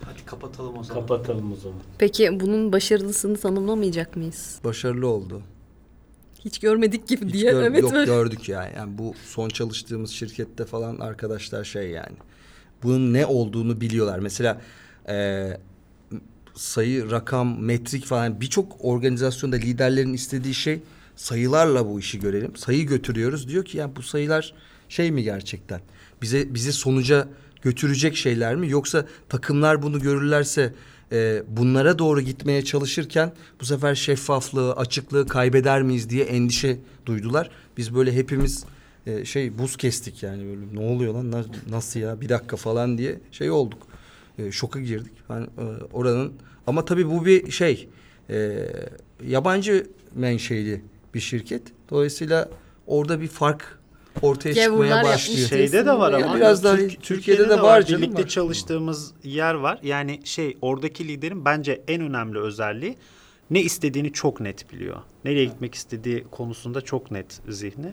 Hadi 0.02 0.26
kapatalım 0.26 0.78
o 0.78 0.84
zaman. 0.84 1.02
Kapatalım 1.02 1.54
o 1.54 1.56
zaman. 1.56 1.80
Peki 1.98 2.40
bunun 2.40 2.72
başarılısını 2.72 3.38
tanımlamayacak 3.38 4.16
mıyız? 4.16 4.60
Başarılı 4.64 5.08
oldu. 5.08 5.42
Hiç 6.46 6.60
görmedik 6.60 7.08
gibi 7.08 7.26
Hiç 7.26 7.34
diye. 7.34 7.52
gör- 7.52 7.64
evet 7.64 7.82
yok 7.82 7.94
öyle. 7.94 8.06
gördük 8.06 8.50
yani. 8.50 8.72
yani. 8.78 8.98
Bu 8.98 9.14
son 9.26 9.50
çalıştığımız 9.50 10.12
şirkette 10.12 10.66
falan 10.66 10.98
arkadaşlar 11.00 11.64
şey 11.64 11.90
yani. 11.90 12.16
Bunun 12.84 13.14
ne 13.14 13.26
olduğunu 13.26 13.82
biliyorlar. 13.82 14.20
Mesela 14.20 14.62
e, 15.10 15.48
sayı, 16.56 17.12
rakam, 17.12 17.62
metrik 17.64 18.06
falan 18.06 18.42
birçok 18.42 18.78
organizasyonda 18.86 19.56
liderlerin 19.56 20.14
istediği 20.14 20.54
şey 20.54 20.80
sayılarla 21.16 21.88
bu 21.88 22.00
işi 22.00 22.20
görelim. 22.20 22.56
Sayı 22.56 22.88
götürüyoruz. 22.88 23.48
Diyor 23.48 23.66
ki 23.66 23.78
ya 23.78 23.96
bu 23.96 24.02
sayılar 24.02 24.54
şey 24.90 25.12
mi 25.12 25.24
gerçekten? 25.24 25.82
Bize 26.22 26.54
bizi 26.54 26.74
sonuca 26.74 27.28
götürecek 27.62 28.16
şeyler 28.16 28.56
mi? 28.56 28.70
Yoksa 28.70 29.06
takımlar 29.30 29.82
bunu 29.82 30.00
görürlerse 30.02 30.74
e, 31.12 31.44
bunlara 31.48 32.00
doğru 32.00 32.22
gitmeye 32.22 32.64
çalışırken 32.64 33.32
bu 33.62 33.66
sefer 33.66 33.96
şeffaflığı, 33.96 34.74
açıklığı 34.74 35.28
kaybeder 35.28 35.82
miyiz 35.82 36.10
diye 36.10 36.26
endişe 36.26 36.78
duydular. 37.06 37.50
Biz 37.78 37.96
böyle 37.96 38.14
hepimiz 38.16 38.66
e, 39.08 39.26
şey 39.26 39.58
buz 39.58 39.78
kestik 39.78 40.24
yani 40.24 40.44
böyle 40.46 40.74
ne 40.74 40.80
oluyor 40.94 41.14
lan 41.14 41.32
Na- 41.32 41.46
nasıl 41.70 42.00
ya 42.00 42.22
bir 42.22 42.30
dakika 42.30 42.58
falan 42.58 42.98
diye 42.98 43.20
şey 43.32 43.52
olduk. 43.52 43.88
E, 44.38 44.52
şoka 44.52 44.80
girdik. 44.82 45.14
Ben 45.30 45.42
e, 45.42 45.48
oranın 45.94 46.34
ama 46.68 46.86
tabii 46.86 47.10
bu 47.10 47.26
bir 47.26 47.52
şey 47.52 47.90
e, 48.30 48.66
yabancı 49.28 49.88
menşeli 50.16 50.82
bir 51.14 51.20
şirket. 51.20 51.62
Dolayısıyla 51.90 52.50
orada 52.88 53.22
bir 53.22 53.28
fark 53.28 53.79
ortaya 54.22 54.54
Gavurlar 54.54 54.86
çıkmaya 54.88 55.04
başlıyor. 55.04 55.50
Şeyde 55.50 55.86
de 55.86 55.92
var 55.98 56.14
ama. 56.14 56.36
biraz 56.36 56.64
daha 56.64 56.76
Türk- 56.76 57.02
Türkiye'de 57.04 57.50
de 57.50 57.62
var 57.62 57.82
canım, 57.82 58.02
Birlikte 58.02 58.24
var. 58.24 58.28
çalıştığımız 58.28 59.12
yer 59.24 59.54
var. 59.54 59.80
Yani 59.84 60.20
şey 60.24 60.58
oradaki 60.62 61.08
liderin 61.08 61.46
bence 61.46 61.82
en 61.88 62.02
önemli 62.02 62.40
özelliği 62.40 62.96
ne 63.50 63.62
istediğini 63.62 64.14
çok 64.14 64.40
net 64.42 64.74
biliyor. 64.74 64.98
Nereye 65.26 65.46
gitmek 65.46 65.76
istediği 65.76 66.24
konusunda 66.32 66.82
çok 66.82 67.12
net 67.12 67.40
zihni. 67.50 67.92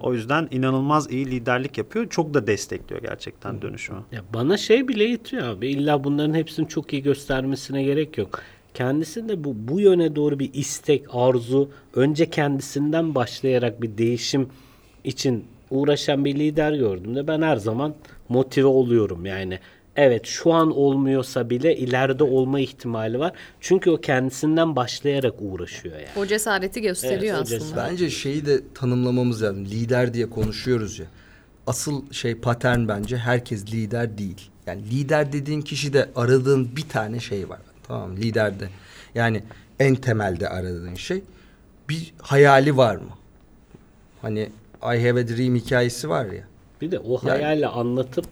O 0.00 0.14
yüzden 0.14 0.48
inanılmaz 0.50 1.10
iyi 1.12 1.26
liderlik 1.26 1.78
yapıyor. 1.78 2.08
Çok 2.10 2.34
da 2.34 2.46
destekliyor 2.46 3.02
gerçekten 3.02 3.62
dönüşümü. 3.62 3.98
Ya 4.12 4.20
bana 4.34 4.56
şey 4.56 4.88
bile 4.88 5.04
yetiyor 5.04 5.42
abi. 5.48 5.68
İlla 5.68 6.04
bunların 6.04 6.34
hepsini 6.34 6.68
çok 6.68 6.92
iyi 6.92 7.02
göstermesine 7.02 7.82
gerek 7.82 8.18
yok. 8.18 8.40
Kendisinde 8.74 9.44
bu 9.44 9.54
bu 9.56 9.80
yöne 9.80 10.16
doğru 10.16 10.38
bir 10.38 10.50
istek, 10.54 11.04
arzu, 11.12 11.70
önce 11.94 12.30
kendisinden 12.30 13.14
başlayarak 13.14 13.82
bir 13.82 13.98
değişim 13.98 14.48
için 15.04 15.44
uğraşan 15.70 16.24
bir 16.24 16.34
lider 16.34 16.72
gördüm 16.72 17.16
de 17.16 17.26
ben 17.26 17.42
her 17.42 17.56
zaman 17.56 17.94
motive 18.28 18.66
oluyorum 18.66 19.26
yani. 19.26 19.58
Evet 19.96 20.26
şu 20.26 20.52
an 20.52 20.76
olmuyorsa 20.76 21.50
bile 21.50 21.76
ileride 21.76 22.24
olma 22.24 22.60
ihtimali 22.60 23.18
var. 23.18 23.32
Çünkü 23.60 23.90
o 23.90 23.96
kendisinden 24.00 24.76
başlayarak 24.76 25.34
uğraşıyor 25.38 25.94
yani. 25.94 26.08
O 26.16 26.26
cesareti 26.26 26.80
gösteriyor 26.82 27.22
Evet, 27.22 27.34
o 27.34 27.40
aslında. 27.42 27.58
cesaret. 27.60 27.90
Bence 27.90 28.10
şeyi 28.10 28.46
de 28.46 28.60
tanımlamamız 28.74 29.42
lazım. 29.42 29.64
Lider 29.64 30.14
diye 30.14 30.30
konuşuyoruz 30.30 30.98
ya. 30.98 31.06
Asıl 31.66 32.12
şey 32.12 32.34
patern 32.34 32.88
bence 32.88 33.16
herkes 33.16 33.72
lider 33.72 34.18
değil. 34.18 34.50
Yani 34.66 34.82
lider 34.90 35.32
dediğin 35.32 35.62
kişide 35.62 36.08
aradığın 36.16 36.76
bir 36.76 36.88
tane 36.88 37.20
şey 37.20 37.48
var. 37.48 37.58
Tamam? 37.88 38.16
Liderde. 38.16 38.68
Yani 39.14 39.42
en 39.80 39.94
temelde 39.94 40.48
aradığın 40.48 40.94
şey 40.94 41.22
bir 41.88 42.14
hayali 42.22 42.76
var 42.76 42.96
mı? 42.96 43.10
Hani 44.22 44.48
I 44.82 45.08
have 45.08 45.20
a 45.20 45.28
dream 45.28 45.54
hikayesi 45.54 46.08
var 46.08 46.24
ya. 46.24 46.44
Bir 46.80 46.90
de 46.90 46.98
o 46.98 47.16
hayalle 47.16 47.66
anlatıp 47.66 48.26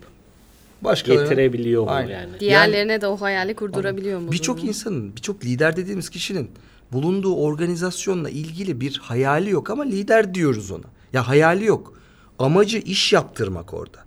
Başkalarına 0.83 1.23
getirebiliyor 1.23 1.83
mu 1.83 1.91
Aynen. 1.91 2.11
yani? 2.11 2.41
Diğerlerine 2.41 3.01
de 3.01 3.07
o 3.07 3.17
hayali 3.17 3.55
kurdurabiliyor 3.55 4.21
mu? 4.21 4.33
Birçok 4.33 4.65
insanın, 4.65 5.17
birçok 5.17 5.45
lider 5.45 5.77
dediğimiz 5.77 6.09
kişinin 6.09 6.51
bulunduğu 6.93 7.37
organizasyonla 7.37 8.31
ilgili 8.31 8.81
bir 8.81 8.99
hayali 9.03 9.51
yok 9.51 9.71
ama 9.71 9.83
lider 9.83 10.35
diyoruz 10.35 10.71
ona. 10.71 10.85
Ya 11.13 11.29
hayali 11.29 11.65
yok. 11.65 11.99
Amacı 12.39 12.79
iş 12.79 13.13
yaptırmak 13.13 13.75
orada. 13.75 13.99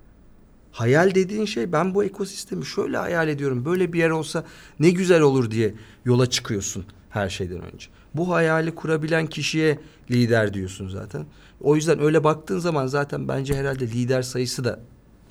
Hayal 0.71 1.15
dediğin 1.15 1.45
şey 1.45 1.71
ben 1.71 1.95
bu 1.95 2.04
ekosistemi 2.04 2.65
şöyle 2.65 2.97
hayal 2.97 3.27
ediyorum. 3.27 3.65
Böyle 3.65 3.93
bir 3.93 3.99
yer 3.99 4.10
olsa 4.10 4.43
ne 4.80 4.89
güzel 4.89 5.21
olur 5.21 5.51
diye 5.51 5.73
yola 6.06 6.30
çıkıyorsun 6.30 6.86
her 7.10 7.30
şeyden 7.30 7.62
önce. 7.73 7.88
Bu 8.13 8.34
hayali 8.34 8.75
kurabilen 8.75 9.27
kişiye 9.27 9.80
lider 10.12 10.54
diyorsun 10.54 10.89
zaten. 10.89 11.26
O 11.62 11.76
yüzden 11.76 12.02
öyle 12.02 12.24
baktığın 12.24 12.60
zaman 12.60 12.88
zaten 12.88 13.28
bence 13.28 13.54
herhalde 13.56 13.88
lider 13.88 14.21
sayısı 14.21 14.63
da 14.63 14.80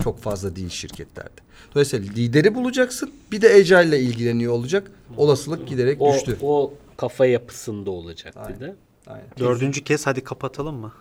çok 0.03 0.19
fazla 0.19 0.55
değil 0.55 0.69
şirketlerde. 0.69 1.41
Dolayısıyla 1.75 2.13
lideri 2.13 2.55
bulacaksın. 2.55 3.11
Bir 3.31 3.41
de 3.41 3.49
Agile 3.53 3.85
ile 3.87 3.99
ilgileniyor 3.99 4.53
olacak. 4.53 4.91
Olasılık 5.17 5.67
giderek 5.67 6.01
O, 6.01 6.13
düştü. 6.13 6.37
o 6.41 6.73
kafa 6.97 7.25
yapısında 7.25 7.91
olacak 7.91 8.35
bir 8.49 8.59
de. 8.59 8.75
Aynen. 9.07 9.25
Dördüncü 9.39 9.83
kez 9.83 10.07
hadi 10.07 10.23
kapatalım 10.23 10.75
mı? 10.75 10.91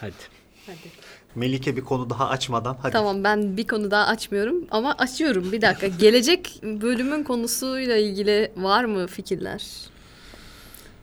Hadi. 0.00 0.12
Melike 1.34 1.76
bir 1.76 1.80
konu 1.80 2.10
daha 2.10 2.28
açmadan 2.28 2.76
hadi. 2.82 2.92
Tamam 2.92 3.24
ben 3.24 3.56
bir 3.56 3.66
konu 3.66 3.90
daha 3.90 4.06
açmıyorum 4.06 4.64
ama 4.70 4.92
açıyorum 4.98 5.52
bir 5.52 5.62
dakika. 5.62 5.86
Gelecek 5.86 6.60
bölümün 6.62 7.22
konusuyla 7.24 7.96
ilgili 7.96 8.52
var 8.56 8.84
mı 8.84 9.06
fikirler? 9.06 9.64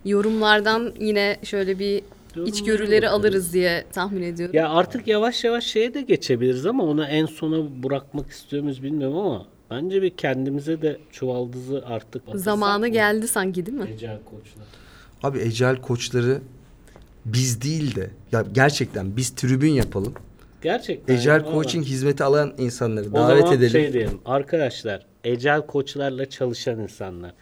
Yorumlardan 0.06 0.94
yine 1.00 1.38
şöyle 1.44 1.80
bir 1.80 2.02
içgörüleri 2.46 3.10
alırız 3.10 3.54
diye 3.54 3.86
tahmin 3.94 4.22
ediyorum. 4.22 4.56
Ya 4.56 4.70
artık 4.70 5.08
yavaş 5.08 5.44
yavaş 5.44 5.64
şeye 5.66 5.94
de 5.94 6.02
geçebiliriz 6.02 6.66
ama 6.66 6.84
onu 6.84 7.06
en 7.06 7.26
sona 7.26 7.84
bırakmak 7.84 8.30
istiyoruz 8.30 8.84
bilmiyorum 8.84 9.18
ama 9.18 9.46
bence 9.72 10.02
bir 10.02 10.10
kendimize 10.10 10.82
de 10.82 10.98
çuvaldızı 11.12 11.84
artık 11.86 12.24
Zamanı 12.34 12.80
mı? 12.80 12.88
geldi 12.88 13.28
sanki 13.28 13.66
değil 13.66 13.78
mi? 13.78 13.90
Ecel 13.96 14.18
koçlar. 14.26 14.66
Abi 15.24 15.40
Agile 15.40 15.82
koçları 15.82 16.42
biz 17.26 17.62
değil 17.62 17.96
de 17.96 18.10
ya 18.32 18.46
gerçekten 18.52 19.18
biz 19.18 19.30
tribün 19.30 19.72
yapalım. 19.72 20.14
Gerçekten. 20.62 21.14
Agile 21.16 21.30
yani 21.32 21.44
coaching 21.52 21.86
hizmeti 21.86 22.24
alan 22.24 22.54
insanları 22.58 23.10
O 23.10 23.14
davet 23.14 23.40
zaman 23.42 23.58
edelim. 23.58 23.72
şey 23.72 23.94
diyelim. 23.94 24.20
Arkadaşlar 24.26 25.06
Ecel 25.24 25.66
koçlarla 25.66 26.30
çalışan 26.30 26.80
insanlar 26.80 27.34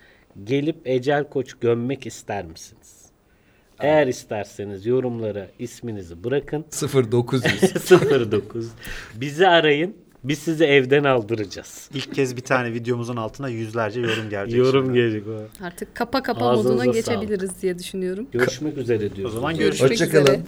gelip 0.43 0.75
Ecel 0.85 1.29
koç 1.29 1.53
gömmek 1.61 2.07
ister 2.07 2.45
misiniz? 2.45 3.01
Eğer 3.79 4.07
isterseniz 4.07 4.85
yorumlara 4.85 5.47
isminizi 5.59 6.23
bırakın. 6.23 6.65
0900. 7.11 7.91
09. 8.31 8.67
Bizi 9.15 9.47
arayın. 9.47 9.95
Biz 10.23 10.39
sizi 10.39 10.63
evden 10.63 11.03
aldıracağız. 11.03 11.89
İlk 11.93 12.15
kez 12.15 12.35
bir 12.37 12.41
tane 12.41 12.73
videomuzun 12.73 13.15
altına 13.15 13.49
yüzlerce 13.49 14.01
yorum 14.01 14.29
gelecek. 14.29 14.57
Yorum 14.65 14.85
şimdi. 14.85 14.97
gelecek 14.97 15.23
o. 15.27 15.63
Artık 15.65 15.95
kapa 15.95 16.23
kapa 16.23 16.45
Ağzınıza 16.45 16.69
moduna 16.69 16.83
sağlık. 16.93 16.95
geçebiliriz 17.21 17.61
diye 17.61 17.79
düşünüyorum. 17.79 18.27
Görüşmek 18.31 18.77
üzere 18.77 19.15
diyoruz. 19.15 19.35
O 19.35 19.39
zaman 19.39 19.57
Görüşmek 19.57 19.91
Hoşçakalın. 19.91 20.23
üzere. 20.23 20.41